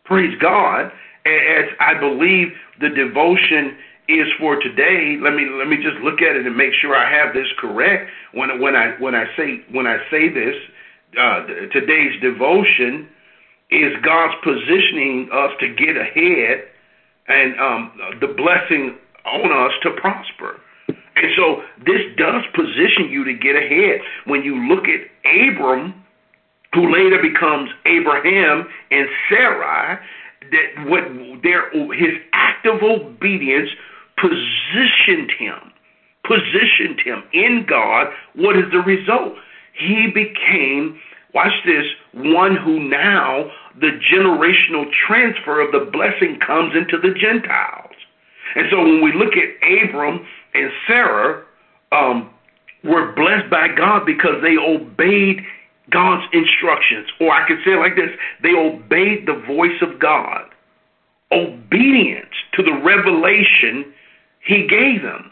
Praise 0.04 0.36
God. 0.40 0.92
As 1.26 1.64
I 1.80 1.98
believe 1.98 2.48
the 2.80 2.88
devotion 2.90 3.76
is 4.08 4.26
for 4.38 4.56
today, 4.60 5.16
let 5.20 5.34
me 5.34 5.48
let 5.48 5.68
me 5.68 5.76
just 5.76 5.96
look 6.02 6.20
at 6.20 6.36
it 6.36 6.46
and 6.46 6.56
make 6.56 6.72
sure 6.80 6.96
I 6.96 7.10
have 7.10 7.34
this 7.34 7.46
correct. 7.58 8.10
When 8.32 8.60
when 8.60 8.76
I 8.76 8.92
when 8.98 9.14
I 9.14 9.24
say 9.36 9.64
when 9.72 9.86
I 9.86 9.98
say 10.10 10.28
this, 10.28 10.56
uh, 11.18 11.46
today's 11.72 12.20
devotion 12.20 13.08
is 13.70 13.92
God's 14.02 14.34
positioning 14.42 15.28
us 15.32 15.52
to 15.60 15.68
get 15.74 15.96
ahead 15.96 16.64
and 17.28 17.60
um, 17.60 17.92
the 18.20 18.28
blessing 18.28 18.98
on 19.24 19.52
us 19.52 19.72
to 19.82 19.90
prosper. 20.00 20.60
And 20.88 21.30
so 21.36 21.62
this 21.84 22.00
does 22.16 22.42
position 22.54 23.10
you 23.10 23.24
to 23.24 23.34
get 23.34 23.54
ahead. 23.54 24.00
When 24.24 24.42
you 24.42 24.56
look 24.68 24.84
at 24.88 25.06
Abram, 25.28 25.94
who 26.74 26.92
later 26.92 27.20
becomes 27.20 27.70
Abraham 27.84 28.68
and 28.90 29.08
Sarai, 29.28 29.98
that 30.50 30.88
what 30.88 31.04
their 31.42 31.70
his 31.92 32.18
active 32.32 32.82
obedience 32.82 33.70
positioned 34.16 35.32
him, 35.38 35.72
positioned 36.24 37.00
him 37.00 37.22
in 37.32 37.66
God. 37.68 38.08
What 38.34 38.56
is 38.56 38.70
the 38.72 38.80
result? 38.80 39.34
He 39.72 40.08
became, 40.08 41.00
watch 41.34 41.52
this, 41.64 41.86
one 42.12 42.56
who 42.56 42.80
now 42.80 43.50
the 43.80 43.98
generational 44.12 44.90
transfer 45.06 45.60
of 45.60 45.72
the 45.72 45.90
blessing 45.90 46.38
comes 46.44 46.74
into 46.76 46.98
the 46.98 47.14
Gentiles. 47.14 47.94
And 48.56 48.66
so 48.70 48.82
when 48.82 49.02
we 49.02 49.12
look 49.12 49.34
at 49.34 49.56
Abram 49.62 50.26
and 50.54 50.70
Sarah, 50.86 51.44
um, 51.92 52.30
were 52.82 53.12
blessed 53.12 53.50
by 53.50 53.68
God 53.68 54.04
because 54.06 54.42
they 54.42 54.56
obeyed 54.56 55.42
God's 55.90 56.26
instructions. 56.32 57.08
Or 57.20 57.32
I 57.32 57.46
could 57.46 57.58
say 57.64 57.72
it 57.72 57.82
like 57.82 57.96
this 57.96 58.10
they 58.42 58.54
obeyed 58.54 59.26
the 59.26 59.42
voice 59.46 59.78
of 59.82 60.00
God, 60.00 60.46
obedience 61.32 62.34
to 62.54 62.62
the 62.62 62.80
revelation 62.82 63.92
He 64.46 64.66
gave 64.66 65.02
them. 65.02 65.30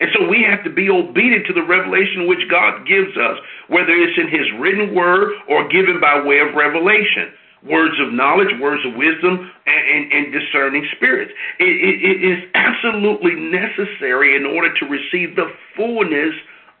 And 0.00 0.10
so 0.12 0.26
we 0.28 0.42
have 0.42 0.64
to 0.64 0.70
be 0.70 0.90
obedient 0.90 1.46
to 1.46 1.54
the 1.54 1.62
revelation 1.62 2.26
which 2.26 2.50
God 2.50 2.86
gives 2.86 3.16
us, 3.16 3.38
whether 3.68 3.94
it's 3.94 4.18
in 4.18 4.28
His 4.28 4.46
written 4.58 4.94
word 4.94 5.32
or 5.48 5.68
given 5.68 6.00
by 6.00 6.20
way 6.20 6.40
of 6.40 6.54
revelation. 6.54 7.32
Words 7.64 7.96
of 7.98 8.12
knowledge, 8.12 8.52
words 8.60 8.84
of 8.84 8.92
wisdom, 8.92 9.50
and, 9.64 9.82
and, 9.88 10.12
and 10.12 10.32
discerning 10.32 10.84
spirits. 10.96 11.32
It, 11.58 11.64
it, 11.64 11.96
it 12.04 12.18
is 12.20 12.38
absolutely 12.52 13.32
necessary 13.36 14.36
in 14.36 14.44
order 14.44 14.68
to 14.74 14.84
receive 14.84 15.34
the 15.36 15.48
fullness 15.74 16.34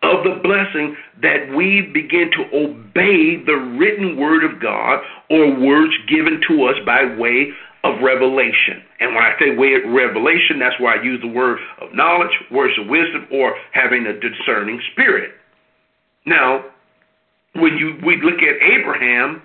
of 0.04 0.24
the 0.24 0.40
blessing 0.42 0.96
that 1.22 1.48
we 1.56 1.90
begin 1.92 2.30
to 2.36 2.42
obey 2.52 3.40
the 3.44 3.56
written 3.78 4.16
word 4.16 4.44
of 4.44 4.60
God 4.60 5.00
or 5.30 5.58
words 5.58 5.94
given 6.08 6.40
to 6.48 6.64
us 6.64 6.76
by 6.84 7.04
way 7.16 7.48
of 7.84 8.00
revelation. 8.02 8.84
And 9.00 9.14
when 9.14 9.24
I 9.24 9.32
say 9.38 9.56
way 9.56 9.74
of 9.74 9.90
revelation, 9.92 10.58
that's 10.58 10.78
why 10.78 10.96
I 10.96 11.02
use 11.02 11.20
the 11.20 11.28
word 11.28 11.58
of 11.80 11.94
knowledge, 11.94 12.32
words 12.50 12.74
of 12.78 12.88
wisdom, 12.88 13.26
or 13.32 13.54
having 13.72 14.06
a 14.06 14.18
discerning 14.18 14.80
spirit. 14.92 15.32
Now, 16.26 16.64
when 17.54 17.76
you 17.76 17.96
we 18.04 18.20
look 18.22 18.40
at 18.42 18.56
Abraham, 18.60 19.42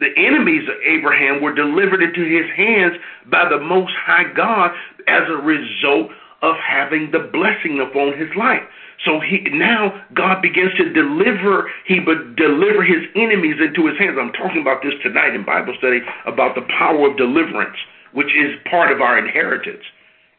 the 0.00 0.10
enemies 0.16 0.68
of 0.68 0.76
Abraham 0.84 1.40
were 1.40 1.54
delivered 1.54 2.02
into 2.02 2.24
his 2.24 2.50
hands 2.56 2.94
by 3.30 3.48
the 3.48 3.60
Most 3.60 3.92
High 4.04 4.32
God 4.34 4.72
as 5.06 5.22
a 5.28 5.36
result 5.36 6.10
of 6.42 6.56
having 6.56 7.10
the 7.12 7.30
blessing 7.32 7.80
upon 7.80 8.18
his 8.18 8.28
life. 8.36 8.62
So 9.04 9.20
he 9.20 9.40
now 9.50 10.04
God 10.14 10.42
begins 10.42 10.72
to 10.76 10.92
deliver. 10.92 11.70
He 11.86 12.00
would 12.00 12.36
deliver 12.36 12.84
his 12.84 13.02
enemies 13.16 13.56
into 13.60 13.86
his 13.86 13.98
hands. 13.98 14.16
I'm 14.20 14.32
talking 14.32 14.62
about 14.62 14.82
this 14.82 14.94
tonight 15.02 15.34
in 15.34 15.44
Bible 15.44 15.74
study 15.78 16.00
about 16.26 16.54
the 16.54 16.62
power 16.78 17.10
of 17.10 17.16
deliverance, 17.16 17.76
which 18.12 18.28
is 18.28 18.54
part 18.70 18.92
of 18.92 19.00
our 19.00 19.18
inheritance. 19.18 19.82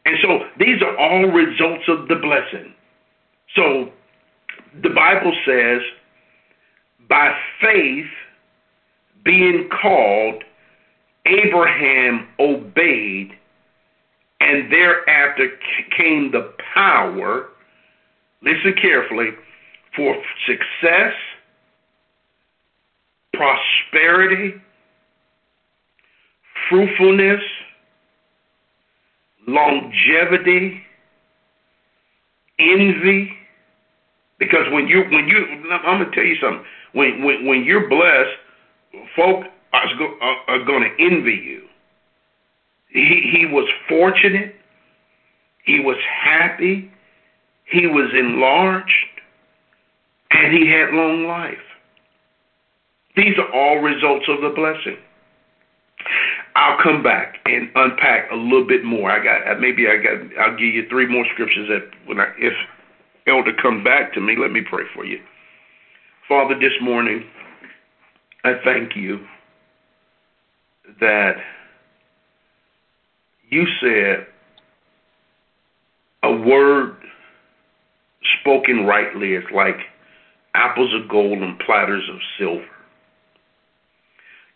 And 0.06 0.16
so 0.22 0.40
these 0.58 0.82
are 0.82 0.96
all 0.98 1.26
results 1.26 1.84
of 1.88 2.08
the 2.08 2.16
blessing. 2.16 2.74
So 3.54 3.90
the 4.82 4.90
Bible 4.90 5.32
says, 5.46 5.80
by 7.08 7.34
faith 7.60 8.06
being 9.24 9.68
called, 9.82 10.42
Abraham 11.26 12.28
obeyed, 12.38 13.32
and 14.40 14.70
thereafter 14.70 15.50
came 15.96 16.30
the 16.32 16.52
power 16.74 17.48
listen 18.44 18.74
carefully, 18.80 19.30
for 19.96 20.16
success, 20.46 21.12
prosperity, 23.32 24.54
fruitfulness, 26.68 27.40
longevity, 29.46 30.82
envy. 32.58 33.32
Because 34.38 34.66
when 34.72 34.88
you 34.88 35.04
when 35.10 35.28
you 35.28 35.46
I'm 35.70 36.00
gonna 36.00 36.10
tell 36.12 36.24
you 36.24 36.36
something. 36.40 36.64
When 36.92 37.24
when 37.24 37.46
when 37.46 37.64
you're 37.64 37.88
blessed, 37.88 38.36
folk 39.16 39.44
are, 39.72 40.36
are 40.48 40.64
going 40.64 40.82
to 40.82 41.04
envy 41.04 41.34
you. 41.34 41.62
He 42.88 43.30
he 43.32 43.46
was 43.46 43.68
fortunate. 43.88 44.54
He 45.64 45.80
was 45.80 45.96
happy 46.22 46.90
he 47.64 47.86
was 47.86 48.10
enlarged, 48.14 48.92
and 50.30 50.52
he 50.52 50.68
had 50.68 50.90
long 50.90 51.26
life. 51.26 51.58
These 53.16 53.38
are 53.38 53.52
all 53.52 53.78
results 53.78 54.26
of 54.28 54.40
the 54.40 54.50
blessing. 54.50 54.98
I'll 56.56 56.80
come 56.82 57.02
back 57.02 57.38
and 57.46 57.70
unpack 57.74 58.30
a 58.30 58.36
little 58.36 58.66
bit 58.66 58.84
more. 58.84 59.10
I 59.10 59.22
got 59.22 59.60
maybe 59.60 59.86
I 59.88 59.96
got 59.96 60.38
I'll 60.38 60.56
give 60.56 60.74
you 60.74 60.86
three 60.88 61.06
more 61.06 61.24
scriptures 61.32 61.68
that 61.68 61.90
when 62.06 62.20
I 62.20 62.32
if 62.38 62.52
Elder 63.26 63.52
come 63.60 63.82
back 63.82 64.12
to 64.14 64.20
me, 64.20 64.36
let 64.38 64.52
me 64.52 64.60
pray 64.60 64.84
for 64.94 65.04
you. 65.04 65.18
Father, 66.28 66.58
this 66.58 66.72
morning 66.80 67.24
I 68.44 68.54
thank 68.64 68.94
you 68.94 69.26
that 71.00 71.36
you 73.48 73.66
said 73.80 74.26
a 76.22 76.32
word 76.32 76.96
spoken 78.44 78.84
rightly 78.84 79.32
is 79.32 79.44
like 79.54 79.76
apples 80.54 80.92
of 80.94 81.08
gold 81.08 81.38
and 81.38 81.58
platters 81.60 82.04
of 82.12 82.18
silver. 82.38 82.68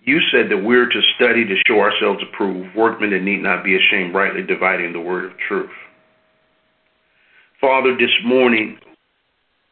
You 0.04 0.20
said 0.30 0.50
that 0.50 0.62
we're 0.62 0.88
to 0.88 1.00
study 1.16 1.44
to 1.44 1.54
show 1.66 1.80
ourselves 1.80 2.22
approved, 2.22 2.74
workmen 2.76 3.10
that 3.10 3.22
need 3.22 3.42
not 3.42 3.64
be 3.64 3.76
ashamed, 3.76 4.14
rightly 4.14 4.42
dividing 4.42 4.92
the 4.92 5.00
word 5.00 5.24
of 5.24 5.32
truth. 5.48 5.70
Father, 7.60 7.96
this 7.96 8.14
morning, 8.24 8.78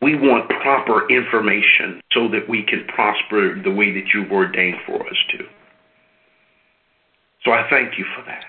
we 0.02 0.16
want 0.16 0.48
proper 0.48 1.08
information 1.08 2.00
so 2.12 2.28
that 2.28 2.48
we 2.48 2.64
can 2.64 2.86
prosper 2.88 3.60
the 3.62 3.70
way 3.70 3.92
that 3.92 4.08
you've 4.12 4.32
ordained 4.32 4.78
for 4.84 5.06
us 5.06 5.16
to. 5.30 5.44
So 7.44 7.52
I 7.52 7.66
thank 7.70 7.96
you 7.96 8.04
for 8.16 8.24
that. 8.26 8.44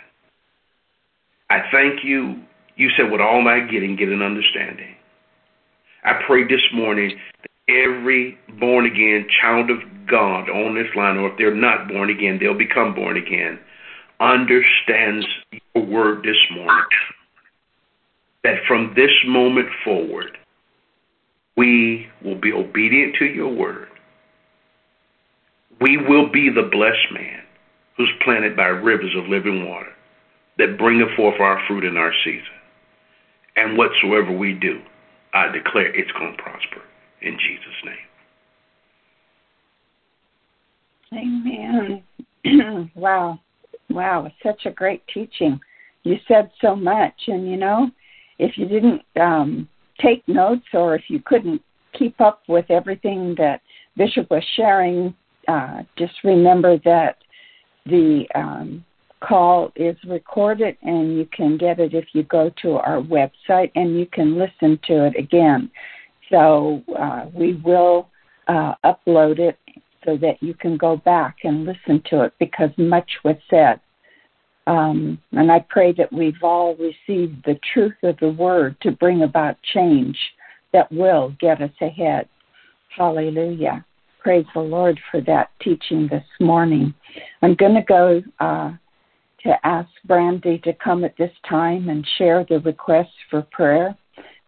I 1.49 1.69
thank 1.71 2.03
you. 2.03 2.41
You 2.75 2.89
said, 2.97 3.11
with 3.11 3.21
all 3.21 3.41
my 3.41 3.59
getting, 3.59 3.95
get 3.95 4.09
an 4.09 4.21
understanding. 4.21 4.96
I 6.03 6.21
pray 6.25 6.43
this 6.43 6.63
morning 6.73 7.17
that 7.41 7.51
every 7.73 8.37
born 8.59 8.85
again 8.85 9.27
child 9.41 9.69
of 9.69 9.79
God 10.07 10.49
on 10.49 10.75
this 10.75 10.93
line, 10.95 11.17
or 11.17 11.31
if 11.31 11.37
they're 11.37 11.53
not 11.53 11.87
born 11.87 12.09
again, 12.09 12.37
they'll 12.39 12.57
become 12.57 12.95
born 12.95 13.17
again, 13.17 13.59
understands 14.19 15.25
your 15.51 15.85
word 15.85 16.23
this 16.23 16.37
morning. 16.55 16.85
That 18.43 18.63
from 18.67 18.93
this 18.95 19.11
moment 19.25 19.67
forward, 19.83 20.37
we 21.57 22.07
will 22.23 22.39
be 22.39 22.53
obedient 22.53 23.15
to 23.19 23.25
your 23.25 23.53
word. 23.53 23.89
We 25.81 25.97
will 25.97 26.31
be 26.31 26.49
the 26.49 26.69
blessed 26.71 27.11
man 27.13 27.41
who's 27.97 28.11
planted 28.23 28.55
by 28.55 28.67
rivers 28.67 29.13
of 29.17 29.27
living 29.27 29.67
water 29.67 29.91
that 30.57 30.77
bringeth 30.77 31.15
forth 31.15 31.39
our 31.39 31.61
fruit 31.67 31.83
in 31.83 31.97
our 31.97 32.13
season. 32.23 32.45
And 33.55 33.77
whatsoever 33.77 34.31
we 34.31 34.53
do, 34.53 34.81
I 35.33 35.47
declare 35.51 35.93
it's 35.95 36.11
going 36.13 36.35
to 36.35 36.43
prosper 36.43 36.81
in 37.21 37.37
Jesus' 37.37 37.83
name. 37.85 38.07
Amen. 41.13 42.91
wow. 42.95 43.39
Wow. 43.89 44.31
Such 44.43 44.65
a 44.65 44.71
great 44.71 45.03
teaching. 45.13 45.59
You 46.03 46.17
said 46.27 46.51
so 46.61 46.75
much. 46.75 47.13
And, 47.27 47.49
you 47.49 47.57
know, 47.57 47.89
if 48.39 48.57
you 48.57 48.67
didn't 48.67 49.01
um, 49.19 49.67
take 49.99 50.27
notes 50.27 50.65
or 50.73 50.95
if 50.95 51.03
you 51.09 51.21
couldn't 51.25 51.61
keep 51.97 52.19
up 52.21 52.43
with 52.47 52.69
everything 52.69 53.35
that 53.37 53.61
Bishop 53.95 54.29
was 54.29 54.43
sharing, 54.55 55.13
uh, 55.47 55.83
just 55.97 56.13
remember 56.23 56.77
that 56.83 57.17
the 57.85 58.25
um, 58.35 58.83
call 59.19 59.71
is 59.75 59.95
recorded 60.07 60.77
and 60.81 61.17
you 61.17 61.27
can 61.31 61.57
get 61.57 61.79
it 61.79 61.93
if 61.93 62.05
you 62.13 62.23
go 62.23 62.51
to 62.61 62.73
our 62.73 63.01
website 63.01 63.71
and 63.75 63.97
you 63.97 64.05
can 64.05 64.37
listen 64.37 64.79
to 64.87 65.05
it 65.05 65.15
again. 65.17 65.69
So 66.29 66.83
uh, 66.97 67.25
we 67.33 67.55
will 67.55 68.09
uh, 68.47 68.75
upload 68.85 69.39
it 69.39 69.57
so 70.05 70.17
that 70.17 70.41
you 70.41 70.53
can 70.53 70.77
go 70.77 70.97
back 70.97 71.37
and 71.43 71.65
listen 71.65 72.01
to 72.09 72.23
it 72.23 72.33
because 72.39 72.69
much 72.77 73.09
was 73.23 73.35
said. 73.49 73.79
Um, 74.67 75.17
and 75.31 75.51
I 75.51 75.65
pray 75.69 75.93
that 75.93 76.11
we've 76.11 76.43
all 76.43 76.75
received 76.75 77.45
the 77.45 77.59
truth 77.73 77.95
of 78.03 78.17
the 78.19 78.29
word 78.29 78.75
to 78.81 78.91
bring 78.91 79.23
about 79.23 79.57
change 79.73 80.17
that 80.73 80.91
will 80.91 81.33
get 81.39 81.61
us 81.61 81.71
ahead. 81.81 82.27
Hallelujah. 82.95 83.85
Praise 84.19 84.45
the 84.53 84.59
Lord 84.59 84.99
for 85.09 85.21
that 85.21 85.51
teaching 85.61 86.09
this 86.11 86.25
morning. 86.41 86.93
I'm 87.41 87.55
going 87.55 87.75
to 87.75 87.81
go 87.81 88.21
uh, 88.41 88.73
to 89.47 89.55
ask 89.65 89.89
Brandy 90.03 90.57
to 90.59 90.73
come 90.73 91.05
at 91.05 91.15
this 91.17 91.31
time 91.49 91.87
and 91.87 92.05
share 92.17 92.45
the 92.49 92.59
requests 92.59 93.15
for 93.29 93.43
prayer. 93.43 93.95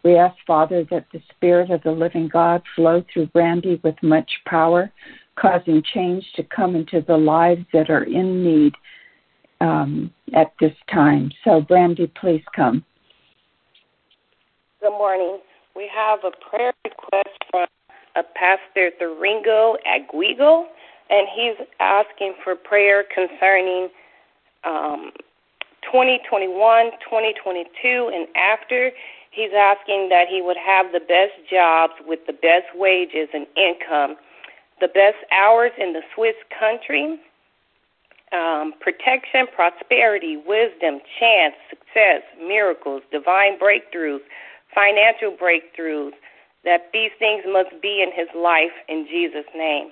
We 0.04 0.18
ask, 0.18 0.36
Father, 0.46 0.86
that 0.92 1.06
the 1.14 1.22
Spirit 1.36 1.72
of 1.72 1.82
the 1.84 1.92
living 1.92 2.28
God 2.32 2.62
flow 2.76 3.04
through 3.12 3.28
Brandy 3.28 3.80
with 3.82 3.96
much 4.04 4.30
power, 4.46 4.92
causing 5.38 5.82
change 5.94 6.26
to 6.36 6.44
come 6.44 6.76
into 6.76 7.02
the 7.08 7.16
lives 7.16 7.66
that 7.72 7.90
are 7.90 8.04
in 8.04 8.44
need 8.44 8.74
um, 9.62 10.12
at 10.34 10.54
this 10.60 10.76
time. 10.92 11.32
So, 11.46 11.62
Brandy, 11.62 12.12
please 12.20 12.44
come. 12.54 12.84
Good 14.82 14.92
morning. 14.92 15.40
We 15.78 15.90
have 15.96 16.20
a 16.26 16.32
prayer 16.50 16.74
request 16.84 17.38
from 17.52 17.68
a 18.18 18.24
Pastor 18.36 18.92
Thuringo 19.02 19.76
Aguigo, 19.88 20.66
and 21.10 21.28
he's 21.34 21.68
asking 21.80 22.34
for 22.44 22.56
prayer 22.56 23.06
concerning 23.14 23.88
um, 24.63 25.12
2021, 25.84 26.91
2022, 27.04 28.12
and 28.13 28.28
after. 28.36 28.91
He's 29.32 29.52
asking 29.56 30.10
that 30.10 30.28
he 30.28 30.41
would 30.41 30.58
have 30.58 30.91
the 30.91 31.00
best 31.00 31.34
jobs 31.50 31.93
with 32.06 32.19
the 32.26 32.34
best 32.34 32.65
wages 32.76 33.30
and 33.34 33.45
income, 33.56 34.17
the 34.82 34.88
best 34.88 35.17
hours 35.32 35.72
in 35.78 35.93
the 35.93 36.02
Swiss 36.15 36.36
country, 36.58 37.19
um, 38.32 38.74
protection, 38.80 39.48
prosperity, 39.56 40.38
wisdom, 40.38 41.00
chance, 41.19 41.56
success, 41.69 42.22
miracles, 42.41 43.02
divine 43.12 43.58
breakthroughs, 43.58 44.22
financial 44.74 45.32
breakthroughs, 45.32 46.13
that 46.65 46.89
these 46.91 47.12
things 47.17 47.43
must 47.48 47.69
be 47.82 48.04
in 48.04 48.12
his 48.12 48.28
life 48.36 48.76
in 48.88 49.08
Jesus' 49.10 49.48
name. 49.56 49.91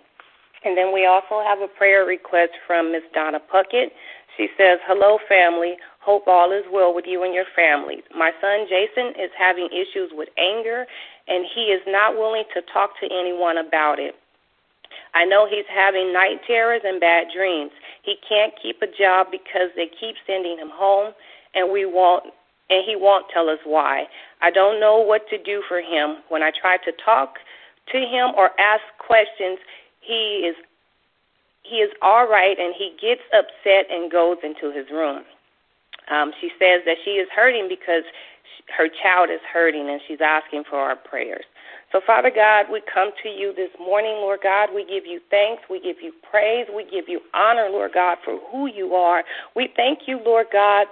And 0.65 0.77
then 0.77 0.93
we 0.93 1.06
also 1.06 1.41
have 1.45 1.62
a 1.62 1.67
prayer 1.67 2.06
request 2.06 2.53
from 2.65 2.91
Miss 2.91 3.03
Donna 3.13 3.39
Puckett. 3.39 3.91
She 4.38 4.47
says, 4.58 4.80
Hello, 4.86 5.17
family. 5.28 5.78
Hope 6.00 6.28
all 6.28 6.52
is 6.54 6.63
well 6.71 6.93
with 6.93 7.06
you 7.06 7.23
and 7.23 7.34
your 7.34 7.50
families. 7.56 8.04
My 8.15 8.32
son 8.39 8.67
Jason 8.69 9.08
is 9.19 9.32
having 9.38 9.67
issues 9.73 10.12
with 10.13 10.30
anger, 10.38 10.86
and 11.28 11.45
he 11.54 11.73
is 11.73 11.82
not 11.88 12.15
willing 12.15 12.45
to 12.54 12.62
talk 12.71 12.91
to 13.02 13.08
anyone 13.12 13.58
about 13.58 14.00
it. 14.00 14.15
I 15.13 15.26
know 15.26 15.47
he's 15.50 15.65
having 15.67 16.13
night 16.13 16.39
terrors 16.45 16.82
and 16.86 17.02
bad 17.02 17.28
dreams. 17.36 17.71
He 18.04 18.15
can't 18.28 18.54
keep 18.62 18.82
a 18.82 18.88
job 18.88 19.28
because 19.32 19.69
they 19.76 19.89
keep 20.00 20.15
sending 20.26 20.58
him 20.58 20.69
home, 20.71 21.13
and 21.54 21.71
we 21.71 21.86
won't 21.86 22.32
and 22.69 22.84
he 22.86 22.95
won't 22.97 23.26
tell 23.34 23.50
us 23.50 23.60
why. 23.63 24.08
I 24.41 24.52
don't 24.52 24.80
know 24.80 24.97
what 25.00 25.30
to 25.30 25.41
do 25.41 25.63
for 25.67 25.80
him. 25.80 26.17
When 26.28 26.43
I 26.43 26.52
try 26.52 26.78
to 26.78 26.91
talk 27.04 27.36
to 27.93 27.97
him 27.97 28.36
or 28.36 28.52
ask 28.60 28.84
questions, 29.00 29.58
he 30.02 30.43
is 30.45 30.56
he 31.67 31.77
is 31.77 31.91
all 32.01 32.27
right 32.27 32.58
and 32.60 32.73
he 32.77 32.95
gets 32.99 33.21
upset 33.34 33.91
and 33.91 34.12
goes 34.12 34.38
into 34.43 34.71
his 34.71 34.89
room. 34.91 35.23
Um, 36.10 36.32
she 36.39 36.49
says 36.60 36.82
that 36.86 36.97
she 37.03 37.12
is 37.12 37.27
hurting 37.36 37.67
because 37.67 38.03
her 38.77 38.88
child 39.01 39.30
is 39.30 39.41
hurting 39.51 39.89
and 39.89 40.01
she's 40.08 40.19
asking 40.21 40.63
for 40.69 40.77
our 40.77 40.95
prayers. 40.95 41.45
So, 41.91 42.01
Father 42.06 42.32
God, 42.34 42.65
we 42.71 42.82
come 42.93 43.12
to 43.23 43.30
you 43.30 43.53
this 43.56 43.69
morning, 43.80 44.15
Lord 44.19 44.39
God. 44.43 44.69
We 44.75 44.84
give 44.84 45.06
you 45.06 45.21
thanks. 45.30 45.63
We 45.69 45.80
give 45.80 45.97
you 46.01 46.12
praise. 46.30 46.67
We 46.75 46.84
give 46.84 47.08
you 47.08 47.21
honor, 47.34 47.69
Lord 47.71 47.91
God, 47.93 48.17
for 48.25 48.39
who 48.51 48.67
you 48.67 48.93
are. 48.93 49.23
We 49.56 49.69
thank 49.75 49.99
you, 50.06 50.19
Lord 50.23 50.47
God, 50.51 50.88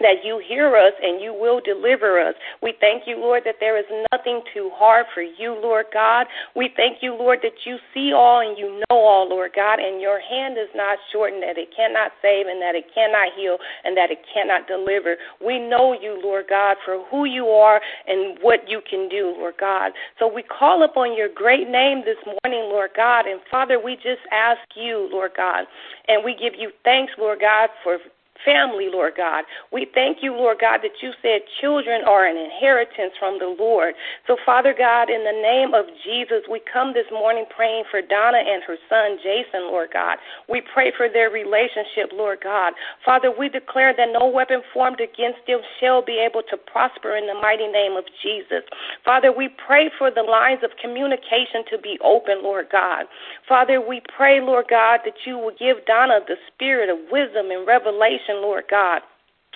that 0.00 0.24
you 0.24 0.42
hear 0.46 0.76
us 0.76 0.92
and 1.02 1.20
you 1.20 1.32
will 1.32 1.60
deliver 1.60 2.20
us. 2.20 2.34
We 2.62 2.74
thank 2.80 3.04
you, 3.06 3.16
Lord, 3.16 3.42
that 3.44 3.56
there 3.60 3.78
is 3.78 3.86
nothing 4.12 4.42
too 4.52 4.70
hard 4.74 5.06
for 5.14 5.22
you, 5.22 5.58
Lord 5.60 5.86
God. 5.92 6.26
We 6.54 6.70
thank 6.76 6.98
you, 7.02 7.14
Lord, 7.14 7.40
that 7.42 7.64
you 7.64 7.78
see 7.94 8.12
all 8.12 8.40
and 8.40 8.58
you 8.58 8.82
know 8.90 8.96
all, 8.96 9.28
Lord 9.28 9.52
God, 9.54 9.78
and 9.78 10.00
your 10.00 10.20
hand 10.20 10.58
is 10.58 10.68
not 10.74 10.98
shortened, 11.12 11.42
that 11.42 11.58
it 11.58 11.68
cannot 11.74 12.12
save 12.20 12.46
and 12.46 12.60
that 12.60 12.74
it 12.74 12.86
cannot 12.94 13.28
heal 13.36 13.58
and 13.84 13.96
that 13.96 14.10
it 14.10 14.20
cannot 14.32 14.66
deliver. 14.66 15.16
We 15.44 15.58
know 15.58 15.92
you, 15.92 16.20
Lord 16.22 16.46
God, 16.48 16.76
for 16.84 17.04
who 17.10 17.24
you 17.24 17.46
are 17.48 17.80
and 18.06 18.38
what 18.42 18.68
you 18.68 18.80
can 18.88 19.08
do, 19.08 19.34
Lord 19.36 19.54
God. 19.58 19.92
So 20.18 20.32
we 20.32 20.42
call 20.42 20.82
upon 20.82 21.16
your 21.16 21.28
great 21.28 21.68
name 21.68 22.02
this 22.04 22.18
morning, 22.24 22.68
Lord 22.68 22.90
God. 22.96 23.26
And 23.26 23.40
Father, 23.50 23.80
we 23.82 23.96
just 23.96 24.22
ask 24.32 24.60
you, 24.74 25.08
Lord 25.10 25.32
God, 25.36 25.64
and 26.08 26.24
we 26.24 26.34
give 26.34 26.54
you 26.58 26.70
thanks, 26.84 27.12
Lord 27.18 27.40
God, 27.40 27.70
for 27.82 27.98
family, 28.44 28.88
Lord 28.92 29.14
God. 29.16 29.44
We 29.72 29.86
thank 29.94 30.18
you, 30.22 30.32
Lord 30.32 30.58
God, 30.60 30.80
that 30.82 31.02
you 31.02 31.12
said 31.22 31.42
children 31.60 32.02
are 32.06 32.26
an 32.26 32.36
inheritance 32.36 33.12
from 33.18 33.38
the 33.38 33.54
Lord. 33.58 33.94
So, 34.26 34.36
Father 34.44 34.74
God, 34.76 35.08
in 35.10 35.24
the 35.24 35.36
name 35.36 35.74
of 35.74 35.86
Jesus, 36.04 36.42
we 36.50 36.60
come 36.60 36.92
this 36.94 37.06
morning 37.12 37.44
praying 37.54 37.84
for 37.90 38.02
Donna 38.02 38.38
and 38.38 38.62
her 38.64 38.76
son, 38.88 39.18
Jason, 39.22 39.70
Lord 39.70 39.90
God. 39.92 40.18
We 40.48 40.60
pray 40.60 40.92
for 40.96 41.08
their 41.08 41.30
relationship, 41.30 42.10
Lord 42.12 42.40
God. 42.42 42.74
Father, 43.04 43.30
we 43.30 43.48
declare 43.48 43.94
that 43.96 44.12
no 44.12 44.26
weapon 44.26 44.62
formed 44.72 45.00
against 45.00 45.46
them 45.46 45.60
shall 45.78 46.02
be 46.02 46.18
able 46.18 46.42
to 46.50 46.56
prosper 46.56 47.16
in 47.16 47.26
the 47.26 47.34
mighty 47.34 47.68
name 47.68 47.96
of 47.96 48.04
Jesus. 48.22 48.66
Father, 49.04 49.30
we 49.30 49.48
pray 49.48 49.90
for 49.98 50.10
the 50.10 50.22
lines 50.22 50.60
of 50.64 50.70
communication 50.82 51.62
to 51.70 51.78
be 51.78 51.98
open, 52.02 52.42
Lord 52.42 52.66
God. 52.70 53.06
Father, 53.48 53.80
we 53.80 54.02
pray, 54.16 54.40
Lord 54.40 54.66
God, 54.68 55.00
that 55.04 55.14
you 55.24 55.38
will 55.38 55.54
give 55.54 55.86
Donna 55.86 56.18
the 56.26 56.34
spirit 56.50 56.90
of 56.90 56.98
wisdom 57.10 57.50
and 57.50 57.66
revelation, 57.66 58.25
Lord 58.34 58.64
God 58.70 59.02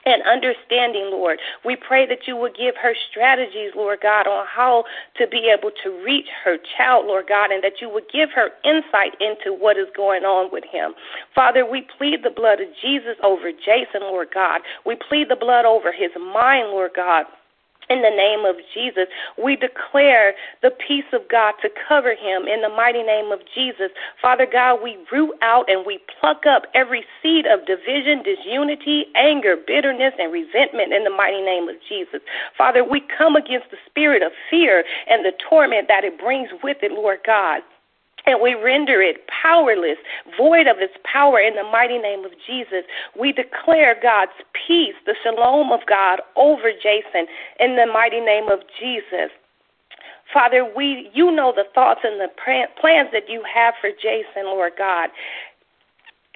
and 0.07 0.23
understanding, 0.23 1.11
Lord. 1.11 1.39
We 1.65 1.77
pray 1.77 2.07
that 2.07 2.27
you 2.27 2.37
would 2.37 2.57
give 2.57 2.75
her 2.77 2.95
strategies, 3.11 3.73
Lord 3.75 4.01
God, 4.03 4.27
on 4.27 4.47
how 4.47 4.85
to 5.19 5.27
be 5.27 5.53
able 5.57 5.71
to 5.83 6.05
reach 6.05 6.27
her 6.45 6.57
child, 6.77 7.07
Lord 7.07 7.27
God, 7.29 7.51
and 7.51 7.63
that 7.63 7.81
you 7.81 7.91
would 7.91 8.09
give 8.13 8.31
her 8.35 8.51
insight 8.65 9.21
into 9.21 9.53
what 9.53 9.77
is 9.77 9.89
going 9.97 10.25
on 10.25 10.51
with 10.53 10.65
him. 10.65 10.95
Father, 11.35 11.69
we 11.69 11.87
plead 11.99 12.23
the 12.23 12.31
blood 12.31 12.61
of 12.61 12.69
Jesus 12.81 13.17
over 13.23 13.53
Jason, 13.53 14.03
Lord 14.03 14.29
God. 14.33 14.63
We 14.87 14.97
plead 14.97 15.29
the 15.29 15.37
blood 15.37 15.65
over 15.65 15.93
his 15.93 16.11
mind, 16.17 16.69
Lord 16.69 16.93
God 16.97 17.27
in 17.89 18.03
the 18.03 18.11
name 18.11 18.45
of 18.45 18.57
Jesus. 18.75 19.07
We 19.43 19.57
declare 19.57 20.35
the 20.63 20.71
peace 20.71 21.09
of 21.13 21.23
God 21.29 21.55
to 21.63 21.69
cover 21.89 22.15
him 22.15 22.47
in 22.47 22.63
the 22.63 22.69
mighty 22.69 23.03
name 23.03 23.33
of 23.33 23.41
Jesus. 23.55 23.91
Father 24.21 24.47
God, 24.51 24.81
we 24.83 24.99
root 25.11 25.35
out 25.43 25.71
and 25.71 25.87
we 25.87 25.99
pluck 26.21 26.47
up 26.47 26.65
every 26.75 27.05
seed 27.23 27.47
of 27.47 27.67
division, 27.67 28.23
disunity, 28.23 29.07
anger, 29.17 29.57
bitterness, 29.57 30.15
and 30.19 30.33
resentment 30.33 30.93
in 30.93 31.05
the 31.05 31.11
mighty 31.11 31.43
name 31.43 31.69
of 31.69 31.77
Jesus. 31.89 32.21
Father, 32.57 32.85
we 32.85 33.03
come 33.17 33.37
against 33.37 33.71
the 33.71 33.79
spirit 33.87 34.23
of 34.23 34.33
fear 34.49 34.85
and 35.09 35.25
the 35.25 35.33
torment 35.49 35.89
that 35.89 36.05
it 36.05 36.19
brings 36.19 36.51
with 36.63 36.79
it, 36.83 36.93
Lord 36.93 37.21
God 37.27 37.63
and 38.27 38.41
we 38.43 38.55
render 38.55 39.01
it 39.01 39.27
powerless, 39.29 39.99
void 40.37 40.67
of 40.67 40.79
its 40.79 40.95
power 41.11 41.41
in 41.41 41.55
the 41.55 41.65
mighty 41.65 41.99
name 41.99 42.25
of 42.25 42.33
Jesus. 42.47 42.85
We 43.19 43.33
declare 43.33 43.97
God's 44.01 44.37
peace, 44.53 44.95
the 45.07 45.15
shalom 45.23 45.73
of 45.73 45.81
God 45.89 46.21
over 46.37 46.73
Jason 46.73 47.27
in 47.59 47.77
the 47.77 47.87
mighty 47.87 48.21
name 48.21 48.49
of 48.49 48.61
Jesus. 48.79 49.31
Father, 50.33 50.65
we 50.65 51.11
you 51.13 51.33
know 51.33 51.53
the 51.55 51.65
thoughts 51.75 52.01
and 52.05 52.21
the 52.21 52.29
plans 52.37 53.09
that 53.13 53.29
you 53.29 53.43
have 53.53 53.75
for 53.81 53.91
Jason, 53.91 54.45
Lord 54.45 54.73
God. 54.79 55.11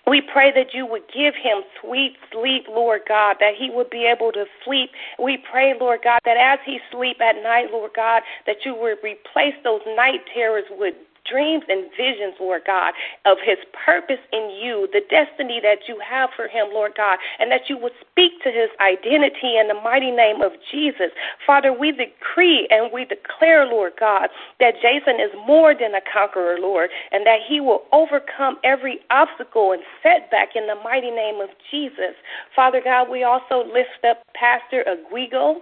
We 0.07 0.21
pray 0.21 0.53
that 0.53 0.75
you 0.75 0.85
would 0.85 1.05
give 1.09 1.35
him 1.35 1.63
sweet 1.81 2.17
sleep, 2.31 2.67
Lord 2.69 3.03
God, 3.09 3.37
that 3.41 3.55
he 3.59 3.71
would 3.73 3.89
be 3.89 4.05
able 4.05 4.33
to 4.33 4.45
sleep. 4.63 4.91
We 5.19 5.39
pray, 5.51 5.73
Lord 5.81 6.01
God, 6.05 6.21
that 6.27 6.37
as 6.37 6.59
he 6.67 6.79
sleep 6.93 7.23
at 7.23 7.43
night, 7.43 7.73
Lord 7.73 7.93
God, 7.97 8.23
that 8.47 8.67
you 8.67 8.75
would 8.75 8.99
replace 9.03 9.55
those 9.65 9.81
night 9.97 10.21
terrors 10.35 10.67
with 10.73 10.95
dreams 11.29 11.65
and 11.69 11.91
visions, 11.97 12.35
Lord 12.39 12.63
God, 12.67 12.95
of 13.25 13.39
his 13.45 13.59
purpose 13.73 14.21
in 14.33 14.51
you, 14.61 14.89
the 14.93 15.01
destiny 15.09 15.61
that 15.63 15.89
you 15.89 15.99
have 16.01 16.31
for 16.37 16.49
him, 16.49 16.69
Lord 16.73 16.93
God, 16.97 17.19
and 17.39 17.51
that 17.51 17.69
you 17.69 17.79
would 17.79 17.93
speak 18.01 18.43
to 18.43 18.51
his 18.51 18.71
identity 18.81 19.57
in 19.59 19.69
the 19.69 19.75
mighty 19.75 20.11
name 20.11 20.43
of 20.43 20.53
Jesus. 20.71 21.11
Father, 21.47 21.73
we 21.73 21.93
decree 21.93 22.69
and 22.71 22.93
we 22.93 23.05
declare, 23.05 23.67
Lord 23.67 23.95
God, 23.99 24.29
that 24.61 24.75
Jason 24.83 25.21
is 25.21 25.31
more 25.47 25.75
than 25.75 25.95
a 25.95 26.01
conqueror, 26.13 26.59
Lord, 26.59 26.91
and 27.13 27.27
that 27.27 27.41
he 27.47 27.61
will 27.61 27.83
overcome 27.93 28.59
every 28.65 29.01
obstacle 29.11 29.73
and 29.73 29.83
setback 30.03 30.57
in 30.57 30.67
the 30.67 30.77
mighty 30.77 31.11
name 31.11 31.41
of 31.41 31.49
Jesus. 31.71 32.15
Father 32.55 32.81
God, 32.83 33.11
we 33.11 33.25
also 33.25 33.65
lift 33.65 34.05
up 34.09 34.23
Pastor 34.35 34.85
Aguigo 34.85 35.61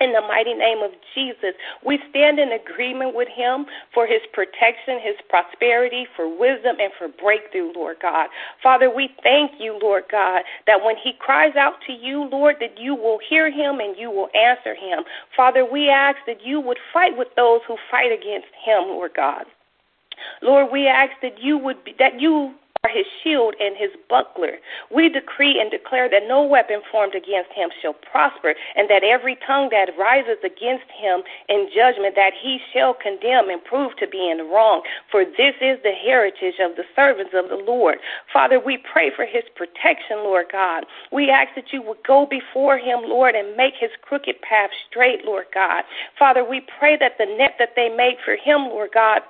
in 0.00 0.12
the 0.12 0.20
mighty 0.20 0.54
name 0.54 0.82
of 0.82 0.92
Jesus. 1.14 1.54
We 1.84 1.98
stand 2.10 2.38
in 2.38 2.52
agreement 2.52 3.14
with 3.14 3.28
him 3.28 3.66
for 3.92 4.06
his 4.06 4.20
protection, 4.32 5.00
his 5.02 5.16
prosperity, 5.28 6.06
for 6.16 6.28
wisdom, 6.28 6.76
and 6.80 6.92
for 6.98 7.08
breakthrough, 7.08 7.72
Lord 7.74 7.96
God. 8.00 8.28
Father, 8.62 8.90
we 8.94 9.10
thank 9.22 9.52
you, 9.58 9.78
Lord 9.80 10.04
God, 10.10 10.42
that 10.66 10.84
when 10.84 10.96
he 10.96 11.12
cries 11.18 11.56
out 11.56 11.74
to 11.86 11.92
you, 11.92 12.28
Lord, 12.30 12.56
that 12.60 12.78
you 12.78 12.94
will 12.94 13.18
hear 13.28 13.50
him 13.50 13.80
and 13.80 13.96
you 13.96 14.10
will 14.10 14.28
answer 14.34 14.74
him. 14.74 15.04
Father, 15.36 15.64
we 15.64 15.88
ask 15.88 16.18
that 16.26 16.44
you 16.44 16.60
would 16.60 16.78
fight 16.92 17.16
with 17.16 17.28
those 17.36 17.60
who 17.66 17.76
fight 17.90 18.12
against 18.12 18.48
him, 18.64 18.88
Lord 18.88 19.12
God. 19.16 19.44
Lord, 20.42 20.72
we 20.72 20.86
ask 20.86 21.12
that 21.22 21.40
you 21.40 21.58
would 21.58 21.84
be, 21.84 21.94
that 21.98 22.20
you 22.20 22.54
are 22.84 22.90
his 22.90 23.06
shield 23.22 23.54
and 23.60 23.76
his 23.76 23.90
buckler. 24.08 24.58
We 24.94 25.08
decree 25.08 25.60
and 25.60 25.70
declare 25.70 26.08
that 26.10 26.28
no 26.28 26.44
weapon 26.44 26.80
formed 26.90 27.14
against 27.14 27.50
him 27.52 27.70
shall 27.82 27.94
prosper, 27.94 28.54
and 28.76 28.88
that 28.88 29.02
every 29.02 29.36
tongue 29.46 29.68
that 29.72 29.90
rises 29.98 30.38
against 30.44 30.86
him 30.94 31.22
in 31.48 31.68
judgment 31.74 32.14
that 32.14 32.32
he 32.40 32.58
shall 32.72 32.94
condemn 32.94 33.50
and 33.50 33.64
prove 33.64 33.96
to 33.96 34.06
be 34.06 34.30
in 34.30 34.48
wrong. 34.50 34.82
For 35.10 35.24
this 35.24 35.58
is 35.60 35.78
the 35.82 35.90
heritage 35.90 36.60
of 36.60 36.76
the 36.76 36.84
servants 36.94 37.32
of 37.34 37.48
the 37.48 37.56
Lord. 37.56 37.98
Father, 38.32 38.60
we 38.60 38.78
pray 38.78 39.10
for 39.14 39.26
his 39.26 39.42
protection, 39.56 40.18
Lord 40.22 40.46
God. 40.52 40.86
We 41.10 41.30
ask 41.30 41.54
that 41.56 41.72
you 41.72 41.82
would 41.82 42.02
go 42.06 42.26
before 42.26 42.78
him, 42.78 43.00
Lord, 43.02 43.34
and 43.34 43.56
make 43.56 43.74
his 43.78 43.90
crooked 44.02 44.40
path 44.42 44.70
straight, 44.88 45.24
Lord 45.24 45.46
God. 45.52 45.82
Father, 46.16 46.48
we 46.48 46.62
pray 46.78 46.96
that 46.98 47.18
the 47.18 47.26
net 47.26 47.54
that 47.58 47.74
they 47.74 47.88
made 47.88 48.18
for 48.24 48.36
him, 48.36 48.70
Lord 48.70 48.90
God, 48.94 49.22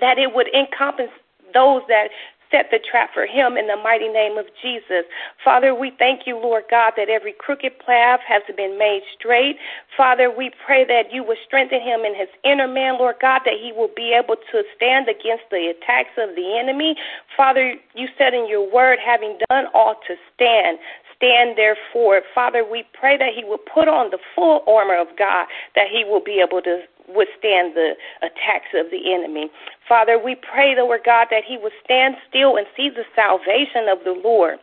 that 0.00 0.18
it 0.18 0.34
would 0.34 0.48
encompass 0.54 1.08
those 1.54 1.82
that 1.88 2.08
set 2.50 2.70
the 2.70 2.78
trap 2.78 3.10
for 3.12 3.26
him 3.26 3.56
in 3.56 3.66
the 3.66 3.76
mighty 3.76 4.08
name 4.08 4.38
of 4.38 4.46
Jesus. 4.62 5.04
Father, 5.44 5.74
we 5.74 5.92
thank 5.98 6.26
you, 6.26 6.36
Lord 6.36 6.64
God, 6.70 6.92
that 6.96 7.08
every 7.08 7.32
crooked 7.32 7.78
path 7.78 8.20
has 8.26 8.42
been 8.56 8.78
made 8.78 9.02
straight. 9.18 9.56
Father, 9.96 10.30
we 10.30 10.50
pray 10.64 10.84
that 10.84 11.12
you 11.12 11.22
will 11.24 11.36
strengthen 11.46 11.80
him 11.80 12.00
in 12.00 12.14
his 12.14 12.28
inner 12.44 12.68
man, 12.68 12.98
Lord 12.98 13.16
God, 13.20 13.42
that 13.44 13.54
he 13.60 13.72
will 13.72 13.90
be 13.94 14.12
able 14.12 14.36
to 14.52 14.62
stand 14.74 15.08
against 15.08 15.44
the 15.50 15.72
attacks 15.74 16.16
of 16.18 16.34
the 16.36 16.58
enemy. 16.58 16.96
Father, 17.36 17.74
you 17.94 18.08
said 18.18 18.34
in 18.34 18.48
your 18.48 18.70
word, 18.70 18.98
having 19.04 19.38
done 19.48 19.66
all 19.74 19.96
to 20.06 20.14
stand, 20.34 20.78
stand 21.16 21.56
therefore. 21.56 22.22
Father, 22.34 22.64
we 22.64 22.84
pray 22.98 23.16
that 23.16 23.32
he 23.34 23.44
will 23.44 23.58
put 23.58 23.88
on 23.88 24.10
the 24.10 24.18
full 24.34 24.62
armor 24.66 24.96
of 24.96 25.08
God, 25.18 25.46
that 25.74 25.86
he 25.90 26.04
will 26.04 26.22
be 26.22 26.40
able 26.40 26.62
to 26.62 26.82
withstand 27.08 27.74
the 27.74 27.94
attacks 28.22 28.74
of 28.74 28.90
the 28.90 29.12
enemy. 29.12 29.50
Father, 29.88 30.18
we 30.18 30.34
pray, 30.34 30.74
Lord 30.76 31.02
God, 31.04 31.28
that 31.30 31.44
he 31.46 31.58
would 31.58 31.72
stand 31.84 32.16
still 32.28 32.56
and 32.56 32.66
see 32.76 32.90
the 32.90 33.04
salvation 33.14 33.88
of 33.88 34.04
the 34.04 34.18
Lord. 34.22 34.58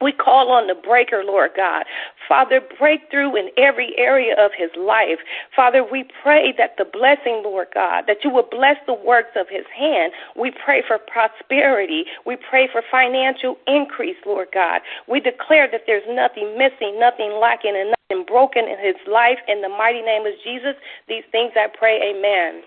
We 0.00 0.12
call 0.12 0.50
on 0.50 0.66
the 0.66 0.74
breaker, 0.74 1.22
Lord 1.24 1.50
God. 1.54 1.84
Father, 2.26 2.60
break 2.78 3.10
through 3.10 3.36
in 3.36 3.50
every 3.58 3.92
area 3.98 4.34
of 4.38 4.50
his 4.56 4.70
life. 4.78 5.18
Father, 5.54 5.84
we 5.84 6.08
pray 6.22 6.54
that 6.56 6.76
the 6.78 6.86
blessing, 6.86 7.42
Lord 7.44 7.68
God, 7.74 8.04
that 8.06 8.24
you 8.24 8.30
will 8.30 8.48
bless 8.50 8.76
the 8.86 8.94
works 8.94 9.36
of 9.36 9.46
his 9.50 9.66
hand. 9.76 10.12
We 10.36 10.52
pray 10.64 10.82
for 10.86 10.96
prosperity. 10.98 12.04
We 12.24 12.36
pray 12.48 12.68
for 12.72 12.82
financial 12.90 13.56
increase, 13.66 14.16
Lord 14.24 14.48
God. 14.54 14.80
We 15.06 15.20
declare 15.20 15.68
that 15.70 15.82
there's 15.86 16.06
nothing 16.08 16.56
missing, 16.56 16.98
nothing 16.98 17.38
lacking, 17.40 17.76
and 17.76 17.92
nothing 18.08 18.24
broken 18.26 18.64
in 18.64 18.78
his 18.78 18.96
life. 19.06 19.38
In 19.48 19.60
the 19.60 19.68
mighty 19.68 20.00
name 20.00 20.24
of 20.24 20.32
Jesus, 20.42 20.76
these 21.08 21.24
things 21.30 21.52
I 21.56 21.66
pray, 21.66 22.00
amen. 22.16 22.62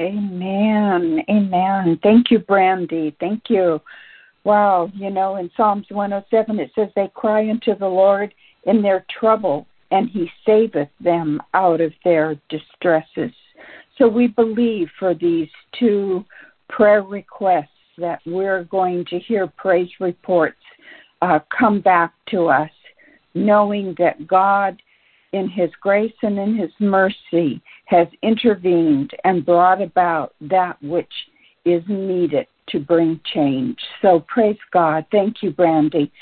Amen. 0.00 1.22
Amen. 1.28 2.00
Thank 2.02 2.30
you, 2.30 2.38
Brandy. 2.38 3.14
Thank 3.20 3.44
you. 3.50 3.80
Wow, 4.44 4.90
you 4.94 5.10
know, 5.10 5.36
in 5.36 5.50
Psalms 5.56 5.86
107 5.90 6.58
it 6.58 6.70
says, 6.74 6.88
They 6.96 7.10
cry 7.14 7.48
unto 7.50 7.76
the 7.76 7.86
Lord 7.86 8.32
in 8.64 8.82
their 8.82 9.04
trouble, 9.18 9.66
and 9.90 10.08
he 10.08 10.30
saveth 10.46 10.88
them 11.00 11.42
out 11.52 11.80
of 11.80 11.92
their 12.04 12.36
distresses. 12.48 13.32
So 13.98 14.08
we 14.08 14.28
believe 14.28 14.88
for 14.98 15.14
these 15.14 15.48
two 15.78 16.24
prayer 16.68 17.02
requests 17.02 17.68
that 17.98 18.20
we're 18.24 18.64
going 18.64 19.04
to 19.06 19.18
hear 19.18 19.46
praise 19.46 19.90
reports 20.00 20.56
uh, 21.20 21.40
come 21.56 21.80
back 21.80 22.14
to 22.30 22.46
us, 22.46 22.70
knowing 23.34 23.94
that 23.98 24.26
God, 24.26 24.80
in 25.32 25.48
His 25.48 25.70
grace 25.82 26.14
and 26.22 26.38
in 26.38 26.56
His 26.56 26.70
mercy, 26.78 27.60
has 27.84 28.08
intervened 28.22 29.10
and 29.24 29.44
brought 29.44 29.82
about 29.82 30.34
that 30.40 30.82
which 30.82 31.12
is 31.66 31.82
needed 31.88 32.46
to 32.70 32.80
bring 32.80 33.20
change. 33.32 33.78
So 34.02 34.24
praise 34.28 34.58
God. 34.72 35.06
Thank 35.10 35.42
you, 35.42 35.50
Brandy. 35.50 36.12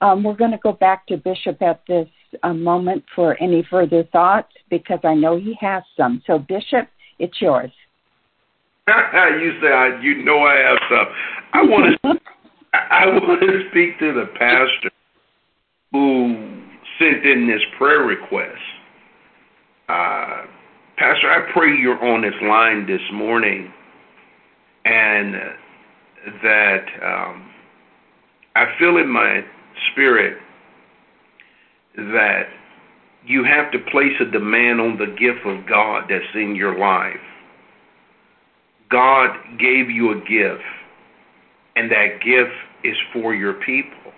Um, 0.00 0.24
we're 0.24 0.36
going 0.36 0.50
to 0.50 0.58
go 0.58 0.72
back 0.72 1.06
to 1.06 1.16
Bishop 1.16 1.62
at 1.62 1.82
this 1.86 2.08
uh, 2.42 2.52
moment 2.52 3.04
for 3.14 3.40
any 3.40 3.66
further 3.70 4.04
thoughts 4.12 4.52
because 4.68 4.98
I 5.04 5.14
know 5.14 5.36
he 5.36 5.56
has 5.60 5.82
some. 5.96 6.22
So, 6.26 6.38
Bishop, 6.38 6.88
it's 7.18 7.40
yours. 7.40 7.70
you 8.88 9.58
say 9.62 9.68
I, 9.68 10.00
you 10.02 10.24
know 10.24 10.40
I 10.40 10.56
have 10.56 10.78
some. 10.90 11.06
I 11.52 11.62
want 11.62 12.00
to 12.02 12.20
I 12.74 13.06
want 13.06 13.40
to 13.40 13.68
speak 13.70 13.98
to 14.00 14.12
the 14.12 14.26
pastor 14.38 14.90
who 15.92 16.62
sent 16.98 17.24
in 17.24 17.46
this 17.46 17.60
prayer 17.78 18.00
request. 18.00 18.58
Uh, 19.88 20.46
pastor, 20.96 21.30
I 21.30 21.52
pray 21.52 21.76
you're 21.76 22.02
on 22.02 22.22
this 22.22 22.34
line 22.42 22.86
this 22.86 23.00
morning, 23.12 23.72
and 24.84 25.34
that 26.42 26.84
um, 27.02 27.50
I 28.54 28.66
feel 28.78 28.96
in 28.98 29.08
my 29.08 29.44
spirit 29.90 30.38
that 31.96 32.44
you 33.24 33.44
have 33.44 33.70
to 33.72 33.78
place 33.90 34.12
a 34.20 34.24
demand 34.24 34.80
on 34.80 34.98
the 34.98 35.06
gift 35.06 35.46
of 35.46 35.66
God 35.68 36.04
that's 36.08 36.24
in 36.34 36.54
your 36.54 36.78
life. 36.78 37.20
God 38.90 39.30
gave 39.58 39.90
you 39.90 40.12
a 40.12 40.20
gift, 40.20 40.64
and 41.76 41.90
that 41.90 42.20
gift 42.24 42.52
is 42.84 42.96
for 43.12 43.34
your 43.34 43.54
people. 43.54 44.12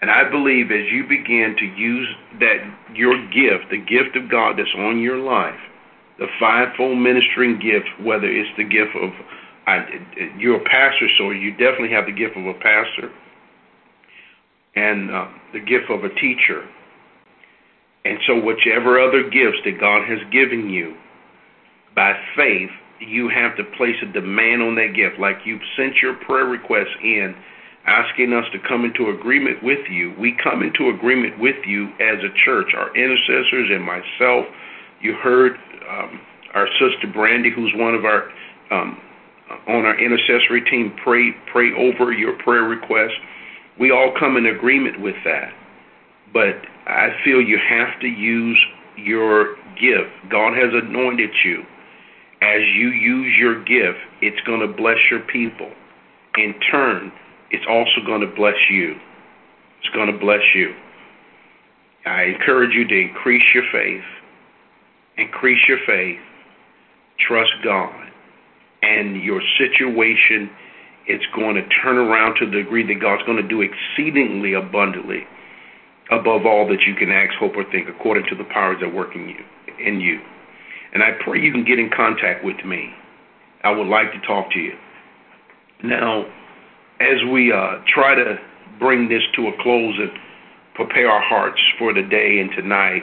And 0.00 0.10
I 0.10 0.28
believe 0.28 0.70
as 0.70 0.92
you 0.92 1.04
begin 1.08 1.56
to 1.58 1.64
use 1.64 2.08
that 2.40 2.58
your 2.94 3.16
gift, 3.28 3.70
the 3.70 3.78
gift 3.78 4.14
of 4.14 4.30
God 4.30 4.58
that's 4.58 4.74
on 4.76 5.00
your 5.00 5.16
life, 5.16 5.58
the 6.18 6.26
fivefold 6.38 6.98
ministering 6.98 7.58
gift, 7.58 7.88
whether 8.02 8.26
it's 8.26 8.50
the 8.58 8.64
gift 8.64 8.94
of 8.94 9.10
I, 9.66 9.84
you're 10.38 10.60
a 10.60 10.64
pastor, 10.64 11.08
so 11.18 11.30
you 11.30 11.50
definitely 11.52 11.90
have 11.90 12.06
the 12.06 12.12
gift 12.12 12.36
of 12.36 12.46
a 12.46 12.54
pastor 12.54 13.10
and 14.76 15.10
uh, 15.10 15.26
the 15.52 15.60
gift 15.60 15.90
of 15.90 16.04
a 16.04 16.14
teacher. 16.20 16.68
And 18.04 18.18
so, 18.26 18.40
whichever 18.40 19.00
other 19.00 19.28
gifts 19.28 19.58
that 19.64 19.80
God 19.80 20.06
has 20.06 20.20
given 20.30 20.70
you, 20.70 20.94
by 21.96 22.14
faith, 22.36 22.70
you 23.00 23.28
have 23.28 23.56
to 23.56 23.64
place 23.76 23.96
a 24.02 24.12
demand 24.12 24.62
on 24.62 24.76
that 24.76 24.94
gift. 24.94 25.18
Like 25.18 25.38
you've 25.44 25.64
sent 25.76 25.96
your 25.96 26.14
prayer 26.14 26.44
request 26.44 26.90
in, 27.02 27.34
asking 27.86 28.32
us 28.32 28.44
to 28.52 28.58
come 28.68 28.84
into 28.84 29.10
agreement 29.10 29.62
with 29.62 29.80
you. 29.90 30.14
We 30.18 30.36
come 30.42 30.62
into 30.62 30.94
agreement 30.94 31.40
with 31.40 31.56
you 31.66 31.88
as 31.98 32.22
a 32.22 32.30
church, 32.44 32.74
our 32.76 32.94
intercessors 32.96 33.70
and 33.70 33.82
myself. 33.82 34.46
You 35.00 35.14
heard 35.14 35.52
um, 35.90 36.20
our 36.54 36.68
sister 36.78 37.10
Brandy, 37.12 37.50
who's 37.50 37.72
one 37.74 37.94
of 37.94 38.04
our 38.04 38.30
um, 38.70 38.98
Uh, 39.48 39.54
on 39.68 39.84
our 39.84 39.98
intercessory 39.98 40.62
team, 40.62 40.94
pray 41.02 41.32
pray 41.52 41.72
over 41.72 42.12
your 42.12 42.34
prayer 42.42 42.64
request. 42.64 43.14
We 43.78 43.90
all 43.90 44.12
come 44.18 44.36
in 44.36 44.46
agreement 44.46 45.00
with 45.00 45.16
that. 45.24 45.52
But 46.32 46.56
I 46.86 47.10
feel 47.24 47.40
you 47.40 47.58
have 47.58 48.00
to 48.00 48.06
use 48.06 48.58
your 48.96 49.56
gift. 49.78 50.10
God 50.30 50.54
has 50.54 50.72
anointed 50.72 51.30
you. 51.44 51.62
As 52.42 52.60
you 52.74 52.88
use 52.88 53.34
your 53.38 53.62
gift, 53.64 53.98
it's 54.20 54.40
going 54.46 54.60
to 54.60 54.68
bless 54.68 54.98
your 55.10 55.20
people. 55.20 55.70
In 56.36 56.54
turn, 56.70 57.12
it's 57.50 57.64
also 57.68 58.04
going 58.04 58.20
to 58.20 58.34
bless 58.34 58.56
you. 58.70 58.96
It's 59.80 59.94
going 59.94 60.12
to 60.12 60.18
bless 60.18 60.42
you. 60.54 60.74
I 62.04 62.24
encourage 62.24 62.74
you 62.74 62.86
to 62.86 63.00
increase 63.00 63.44
your 63.54 63.64
faith. 63.72 64.04
Increase 65.16 65.60
your 65.68 65.78
faith. 65.86 66.18
Trust 67.18 67.52
God 67.64 68.05
and 68.86 69.22
your 69.22 69.42
situation 69.58 70.50
it's 71.06 71.24
going 71.34 71.54
to 71.54 71.62
turn 71.82 71.98
around 71.98 72.36
to 72.40 72.46
the 72.46 72.62
degree 72.62 72.84
that 72.86 73.00
God's 73.00 73.22
going 73.22 73.40
to 73.40 73.46
do 73.46 73.62
exceedingly 73.62 74.54
abundantly 74.54 75.26
above 76.10 76.46
all 76.46 76.68
that 76.68 76.82
you 76.82 76.94
can 76.94 77.10
ask, 77.10 77.34
hope, 77.38 77.56
or 77.56 77.64
think, 77.70 77.88
according 77.88 78.26
to 78.28 78.34
the 78.34 78.44
powers 78.44 78.78
that 78.80 78.92
work 78.92 79.14
in 79.14 79.28
you. 79.28 79.44
In 79.78 80.00
you. 80.00 80.20
And 80.92 81.02
I 81.02 81.12
pray 81.24 81.40
you 81.40 81.52
can 81.52 81.64
get 81.64 81.78
in 81.78 81.90
contact 81.94 82.44
with 82.44 82.64
me. 82.64 82.90
I 83.62 83.70
would 83.70 83.86
like 83.86 84.12
to 84.12 84.20
talk 84.26 84.50
to 84.52 84.58
you. 84.58 84.72
Now, 85.82 86.26
as 87.00 87.22
we 87.30 87.52
uh, 87.52 87.78
try 87.86 88.14
to 88.14 88.38
bring 88.78 89.08
this 89.08 89.22
to 89.36 89.48
a 89.48 89.52
close 89.62 89.94
and 89.98 90.10
prepare 90.74 91.10
our 91.10 91.22
hearts 91.22 91.60
for 91.78 91.92
the 91.92 92.02
day 92.02 92.38
and 92.40 92.50
tonight, 92.50 93.02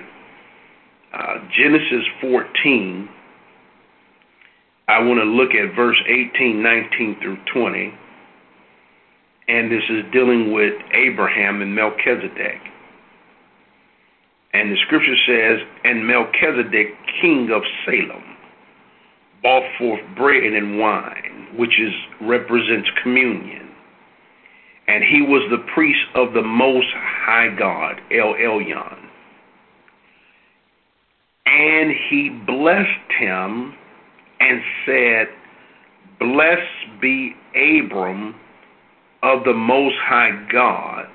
uh, 1.13 1.37
Genesis 1.55 2.03
14 2.21 3.09
I 4.87 5.01
want 5.01 5.19
to 5.19 5.23
look 5.23 5.51
at 5.51 5.75
verse 5.75 5.97
18, 6.07 6.61
19 6.61 7.17
through 7.21 7.37
20. 7.53 7.93
And 9.47 9.71
this 9.71 9.83
is 9.89 10.03
dealing 10.11 10.53
with 10.53 10.73
Abraham 10.93 11.61
and 11.61 11.73
Melchizedek. 11.73 12.59
And 14.53 14.71
the 14.71 14.77
scripture 14.85 15.15
says, 15.25 15.67
And 15.83 16.05
Melchizedek, 16.05 16.87
king 17.21 17.49
of 17.51 17.63
Salem, 17.85 18.23
brought 19.41 19.63
forth 19.77 20.01
bread 20.15 20.43
and 20.43 20.79
wine, 20.79 21.47
which 21.57 21.79
is 21.79 21.93
represents 22.21 22.89
communion. 23.01 23.69
And 24.87 25.03
he 25.03 25.21
was 25.21 25.49
the 25.49 25.65
priest 25.73 26.05
of 26.15 26.33
the 26.33 26.41
Most 26.41 26.87
High 26.93 27.55
God, 27.57 28.01
El 28.11 28.33
Elyon. 28.33 28.99
And 31.45 31.91
he 32.09 32.29
blessed 32.45 33.11
him 33.17 33.75
and 34.43 34.62
said, 34.86 35.27
Blessed 36.19 37.01
be 37.01 37.36
Abram 37.56 38.36
of 39.21 39.43
the 39.45 39.53
Most 39.53 39.95
High 40.01 40.47
God, 40.51 41.06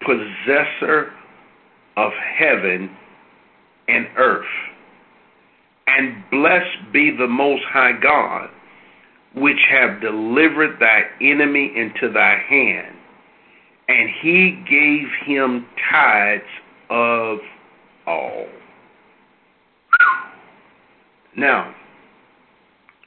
possessor 0.00 1.12
of 1.96 2.12
heaven 2.12 2.90
and 3.88 4.06
earth. 4.16 4.44
And 5.86 6.24
blessed 6.30 6.92
be 6.92 7.14
the 7.16 7.28
Most 7.28 7.62
High 7.64 7.98
God, 8.00 8.48
which 9.36 9.58
have 9.70 10.00
delivered 10.00 10.78
thy 10.80 11.02
enemy 11.20 11.72
into 11.76 12.12
thy 12.12 12.38
hand. 12.48 12.96
And 13.88 14.08
he 14.20 14.62
gave 14.68 15.08
him 15.26 15.66
tithes 15.90 16.42
of 16.90 17.38
all. 18.06 18.46
Now, 21.36 21.74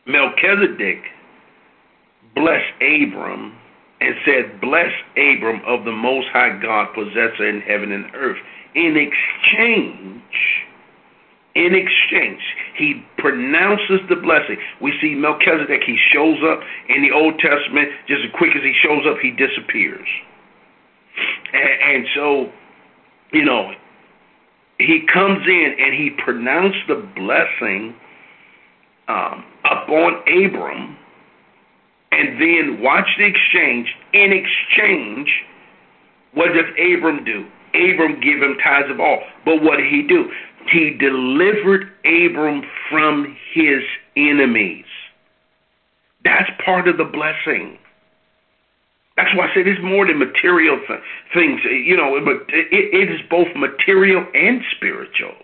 Melchizedek 0.05 1.03
blessed 2.35 2.73
Abram 2.81 3.57
and 4.01 4.15
said, 4.25 4.61
Bless 4.61 4.91
Abram 5.17 5.61
of 5.65 5.85
the 5.85 5.91
Most 5.91 6.27
High 6.31 6.59
God, 6.61 6.93
possessor 6.93 7.47
in 7.47 7.61
heaven 7.61 7.91
and 7.91 8.05
earth. 8.13 8.37
In 8.75 8.97
exchange, 8.97 10.21
in 11.55 11.73
exchange, 11.73 12.41
he 12.75 13.05
pronounces 13.17 14.01
the 14.09 14.17
blessing. 14.17 14.57
We 14.81 14.93
see 15.01 15.15
Melchizedek, 15.15 15.81
he 15.85 15.97
shows 16.13 16.37
up 16.45 16.59
in 16.89 17.01
the 17.01 17.11
Old 17.11 17.39
Testament, 17.39 17.89
just 18.07 18.21
as 18.25 18.31
quick 18.37 18.51
as 18.55 18.61
he 18.61 18.73
shows 18.83 19.05
up, 19.07 19.17
he 19.21 19.31
disappears. 19.31 20.07
And, 21.53 21.95
and 21.95 22.07
so, 22.13 22.51
you 23.31 23.45
know, 23.45 23.71
he 24.77 25.07
comes 25.11 25.47
in 25.47 25.75
and 25.79 25.93
he 25.93 26.11
pronounced 26.23 26.79
the 26.89 27.07
blessing 27.15 27.95
um, 29.07 29.45
upon 29.71 30.21
Abram, 30.27 30.97
and 32.11 32.41
then 32.41 32.81
watch 32.81 33.07
the 33.17 33.25
exchange. 33.25 33.93
In 34.13 34.31
exchange, 34.31 35.29
what 36.33 36.53
does 36.53 36.65
Abram 36.79 37.23
do? 37.23 37.45
Abram 37.73 38.19
give 38.21 38.41
him 38.41 38.57
tithes 38.63 38.89
of 38.89 38.99
all. 38.99 39.21
But 39.43 39.61
what 39.61 39.77
did 39.77 39.91
he 39.91 40.03
do? 40.03 40.31
He 40.71 40.97
delivered 40.97 41.91
Abram 42.05 42.63
from 42.89 43.35
his 43.53 43.81
enemies. 44.15 44.85
That's 46.23 46.49
part 46.63 46.87
of 46.87 46.97
the 46.97 47.03
blessing. 47.03 47.77
That's 49.15 49.33
why 49.35 49.47
I 49.47 49.53
said 49.53 49.67
it's 49.67 49.81
more 49.81 50.05
than 50.07 50.19
material 50.19 50.79
th- 50.87 50.99
things. 51.33 51.61
You 51.63 51.95
know, 51.95 52.17
it, 52.17 52.23
it 52.49 53.09
is 53.09 53.21
both 53.29 53.47
material 53.55 54.25
and 54.33 54.61
spiritual. 54.75 55.35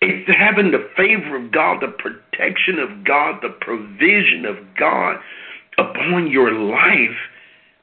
It's 0.00 0.30
having 0.30 0.70
the 0.70 0.88
favor 0.96 1.36
of 1.36 1.52
God, 1.52 1.82
the 1.82 1.88
protection 1.88 2.78
of 2.78 3.04
God, 3.04 3.40
the 3.42 3.50
provision 3.60 4.46
of 4.46 4.56
God 4.78 5.16
upon 5.76 6.30
your 6.30 6.52
life. 6.52 7.16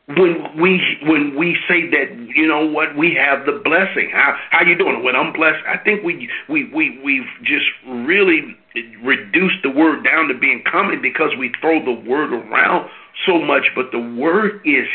When 0.08 0.58
we 0.60 0.97
when 1.03 1.36
we 1.36 1.58
say 1.67 1.89
that 1.91 2.15
you 2.34 2.47
know 2.47 2.65
what 2.65 2.95
we 2.95 3.13
have 3.13 3.45
the 3.45 3.62
blessing. 3.63 4.10
How 4.12 4.36
how 4.51 4.63
you 4.63 4.77
doing? 4.77 5.03
When 5.03 5.17
i'm 5.17 5.34
blessed 5.34 5.60
i 5.67 5.77
think 5.77 6.01
we 6.01 6.30
we 6.47 6.71
we 6.73 6.97
we've 7.03 7.27
just 7.43 7.65
really 7.86 8.56
reduced 9.03 9.62
the 9.63 9.69
word 9.69 10.06
down 10.06 10.30
to 10.30 10.34
being 10.34 10.63
common 10.69 11.01
because 11.01 11.32
we 11.38 11.51
throw 11.60 11.84
the 11.84 12.10
word 12.10 12.32
around 12.32 12.89
so 13.25 13.39
much 13.39 13.65
but 13.75 13.91
the 13.91 13.99
word 13.99 14.62
is 14.63 14.88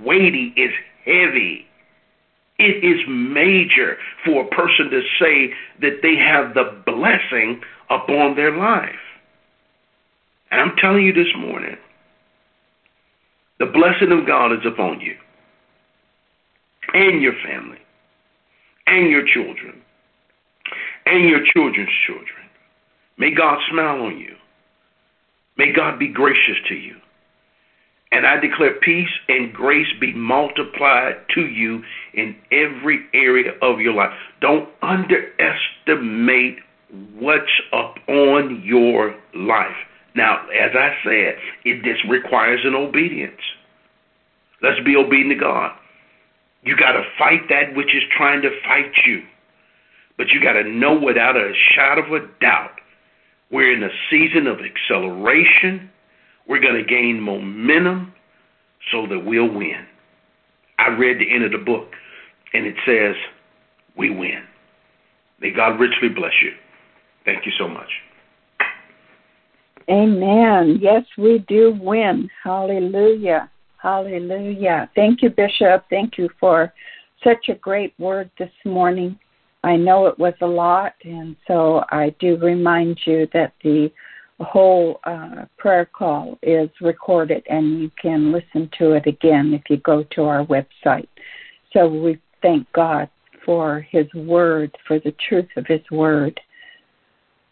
weighty 0.00 0.52
is 0.56 0.70
heavy 1.04 1.66
it 2.60 2.84
is 2.84 3.00
major 3.08 3.96
for 4.24 4.44
a 4.44 4.48
person 4.48 4.90
to 4.90 5.00
say 5.18 5.52
that 5.80 6.00
they 6.02 6.16
have 6.16 6.54
the 6.54 6.82
blessing 6.84 7.60
upon 7.88 8.36
their 8.36 8.56
life. 8.56 8.94
And 10.50 10.60
I'm 10.60 10.76
telling 10.76 11.06
you 11.06 11.12
this 11.12 11.32
morning, 11.36 11.76
the 13.58 13.66
blessing 13.66 14.12
of 14.12 14.26
God 14.26 14.52
is 14.52 14.66
upon 14.66 15.00
you 15.00 15.16
and 16.92 17.22
your 17.22 17.34
family 17.44 17.78
and 18.86 19.10
your 19.10 19.24
children 19.26 19.80
and 21.06 21.28
your 21.28 21.40
children's 21.54 21.90
children. 22.06 22.26
May 23.16 23.32
God 23.32 23.58
smile 23.70 24.02
on 24.02 24.18
you. 24.18 24.34
May 25.56 25.72
God 25.72 25.98
be 25.98 26.08
gracious 26.08 26.56
to 26.68 26.74
you. 26.74 26.96
And 28.12 28.26
I 28.26 28.40
declare 28.40 28.74
peace 28.80 29.10
and 29.28 29.52
grace 29.52 29.86
be 30.00 30.12
multiplied 30.12 31.16
to 31.34 31.46
you 31.46 31.82
in 32.12 32.34
every 32.50 33.06
area 33.14 33.52
of 33.62 33.80
your 33.80 33.94
life. 33.94 34.10
Don't 34.40 34.68
underestimate 34.82 36.58
what's 37.14 37.60
upon 37.72 38.62
your 38.64 39.14
life. 39.34 39.76
Now, 40.16 40.48
as 40.48 40.72
I 40.74 40.96
said, 41.04 41.36
it 41.64 41.84
this 41.84 41.98
requires 42.08 42.60
an 42.64 42.74
obedience. 42.74 43.40
Let's 44.60 44.80
be 44.84 44.96
obedient 44.96 45.38
to 45.38 45.44
God. 45.44 45.72
You 46.62 46.76
got 46.76 46.92
to 46.92 47.04
fight 47.18 47.48
that 47.48 47.74
which 47.74 47.94
is 47.94 48.02
trying 48.16 48.42
to 48.42 48.50
fight 48.66 48.92
you. 49.06 49.22
But 50.18 50.28
you 50.30 50.42
got 50.42 50.54
to 50.54 50.64
know 50.64 50.98
without 50.98 51.36
a 51.36 51.52
shadow 51.74 52.04
of 52.04 52.12
a 52.12 52.26
doubt, 52.40 52.72
we're 53.50 53.72
in 53.72 53.82
a 53.82 53.88
season 54.10 54.46
of 54.46 54.58
acceleration. 54.60 55.90
We're 56.50 56.58
going 56.60 56.74
to 56.74 56.82
gain 56.84 57.20
momentum 57.20 58.12
so 58.90 59.06
that 59.06 59.20
we'll 59.24 59.48
win. 59.48 59.86
I 60.80 60.88
read 60.88 61.20
the 61.20 61.32
end 61.32 61.44
of 61.44 61.52
the 61.52 61.64
book, 61.64 61.92
and 62.52 62.66
it 62.66 62.74
says, 62.84 63.14
We 63.96 64.10
win. 64.10 64.42
May 65.40 65.52
God 65.52 65.78
richly 65.78 66.08
bless 66.08 66.32
you. 66.42 66.50
Thank 67.24 67.46
you 67.46 67.52
so 67.56 67.68
much. 67.68 67.88
Amen. 69.88 70.80
Yes, 70.82 71.04
we 71.16 71.44
do 71.46 71.78
win. 71.80 72.28
Hallelujah. 72.42 73.48
Hallelujah. 73.80 74.90
Thank 74.96 75.22
you, 75.22 75.30
Bishop. 75.30 75.84
Thank 75.88 76.18
you 76.18 76.28
for 76.40 76.74
such 77.22 77.48
a 77.48 77.54
great 77.54 77.94
word 78.00 78.28
this 78.40 78.50
morning. 78.64 79.16
I 79.62 79.76
know 79.76 80.06
it 80.06 80.18
was 80.18 80.34
a 80.40 80.46
lot, 80.46 80.94
and 81.04 81.36
so 81.46 81.84
I 81.90 82.12
do 82.18 82.36
remind 82.38 82.98
you 83.04 83.28
that 83.34 83.52
the 83.62 83.92
whole 84.44 85.00
uh, 85.04 85.44
prayer 85.58 85.84
call 85.84 86.38
is 86.42 86.70
recorded 86.80 87.44
and 87.48 87.80
you 87.80 87.90
can 88.00 88.32
listen 88.32 88.70
to 88.78 88.92
it 88.92 89.06
again 89.06 89.52
if 89.54 89.62
you 89.68 89.76
go 89.78 90.04
to 90.14 90.24
our 90.24 90.44
website. 90.46 91.08
So 91.72 91.86
we 91.86 92.18
thank 92.42 92.70
God 92.72 93.08
for 93.44 93.86
His 93.90 94.06
Word, 94.14 94.76
for 94.86 94.98
the 94.98 95.14
truth 95.28 95.48
of 95.56 95.66
His 95.66 95.82
Word. 95.90 96.40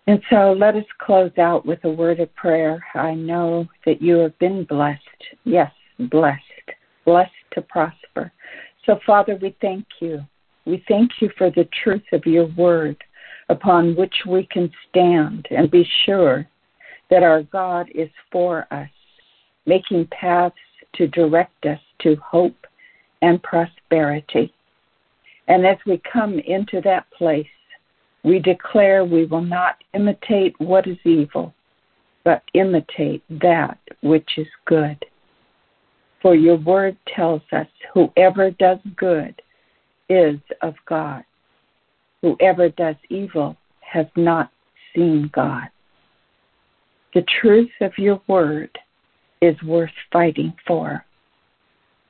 And 0.06 0.22
so 0.30 0.56
let 0.58 0.74
us 0.74 0.84
close 0.98 1.36
out 1.38 1.66
with 1.66 1.84
a 1.84 1.90
word 1.90 2.18
of 2.20 2.34
prayer. 2.34 2.82
I 2.94 3.12
know 3.12 3.66
that 3.84 4.00
you 4.00 4.16
have 4.16 4.38
been 4.38 4.64
blessed. 4.64 5.02
Yes, 5.44 5.70
blessed, 5.98 6.40
blessed 7.04 7.30
to 7.52 7.60
prosper. 7.60 8.32
So, 8.86 8.98
Father, 9.04 9.38
we 9.40 9.54
thank 9.60 9.84
you. 10.00 10.20
We 10.64 10.82
thank 10.88 11.10
you 11.20 11.30
for 11.36 11.50
the 11.50 11.68
truth 11.82 12.04
of 12.12 12.24
your 12.24 12.46
word 12.56 12.96
upon 13.50 13.96
which 13.96 14.14
we 14.26 14.48
can 14.50 14.70
stand 14.88 15.46
and 15.50 15.70
be 15.70 15.86
sure 16.06 16.48
that 17.10 17.22
our 17.22 17.42
God 17.42 17.88
is 17.94 18.10
for 18.30 18.66
us, 18.70 18.90
making 19.66 20.08
paths 20.08 20.54
to 20.94 21.06
direct 21.08 21.66
us 21.66 21.80
to 22.00 22.16
hope 22.16 22.66
and 23.22 23.42
prosperity. 23.42 24.52
And 25.48 25.66
as 25.66 25.78
we 25.86 26.00
come 26.10 26.38
into 26.38 26.80
that 26.82 27.10
place, 27.10 27.46
we 28.22 28.38
declare 28.38 29.04
we 29.04 29.24
will 29.24 29.42
not 29.42 29.76
imitate 29.94 30.54
what 30.58 30.86
is 30.86 30.98
evil, 31.04 31.54
but 32.24 32.42
imitate 32.54 33.22
that 33.30 33.78
which 34.02 34.28
is 34.36 34.48
good. 34.66 35.02
For 36.20 36.34
your 36.34 36.56
word 36.56 36.96
tells 37.14 37.42
us 37.52 37.66
whoever 37.94 38.50
does 38.50 38.78
good 38.96 39.40
is 40.08 40.38
of 40.62 40.74
God. 40.86 41.24
Whoever 42.22 42.68
does 42.70 42.96
evil 43.08 43.56
has 43.80 44.06
not 44.16 44.50
seen 44.94 45.30
God. 45.32 45.68
The 47.18 47.24
truth 47.40 47.72
of 47.80 47.90
your 47.98 48.22
word 48.28 48.70
is 49.42 49.60
worth 49.64 49.90
fighting 50.12 50.54
for. 50.64 51.04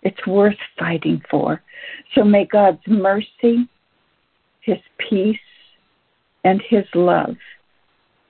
It's 0.02 0.26
worth 0.26 0.58
fighting 0.78 1.22
for. 1.30 1.62
So 2.14 2.24
may 2.24 2.44
God's 2.44 2.86
mercy, 2.86 3.66
His 4.60 4.76
peace, 4.98 5.38
and 6.44 6.62
His 6.68 6.84
love 6.94 7.36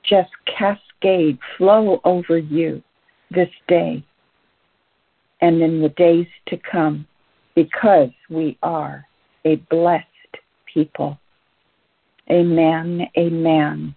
just 0.09 0.31
cascade, 0.47 1.41
flow 1.57 2.01
over 2.05 2.39
you 2.39 2.81
this 3.33 3.51
day 3.66 4.05
and 5.41 5.61
in 5.61 5.83
the 5.83 5.89
days 5.89 6.29
to 6.47 6.57
come 6.59 7.09
because 7.57 8.11
we 8.31 8.57
are 8.62 9.05
a 9.45 9.57
blessed 9.68 10.07
people. 10.72 11.18
Amen. 12.31 13.05
Amen. 13.18 13.97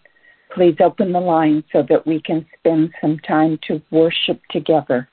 Please 0.54 0.76
open 0.80 1.14
the 1.14 1.20
line 1.20 1.64
so 1.72 1.84
that 1.88 2.06
we 2.06 2.22
can 2.22 2.46
spend 2.58 2.92
some 3.00 3.20
time 3.20 3.58
to 3.68 3.82
worship 3.90 4.42
together. 4.50 5.08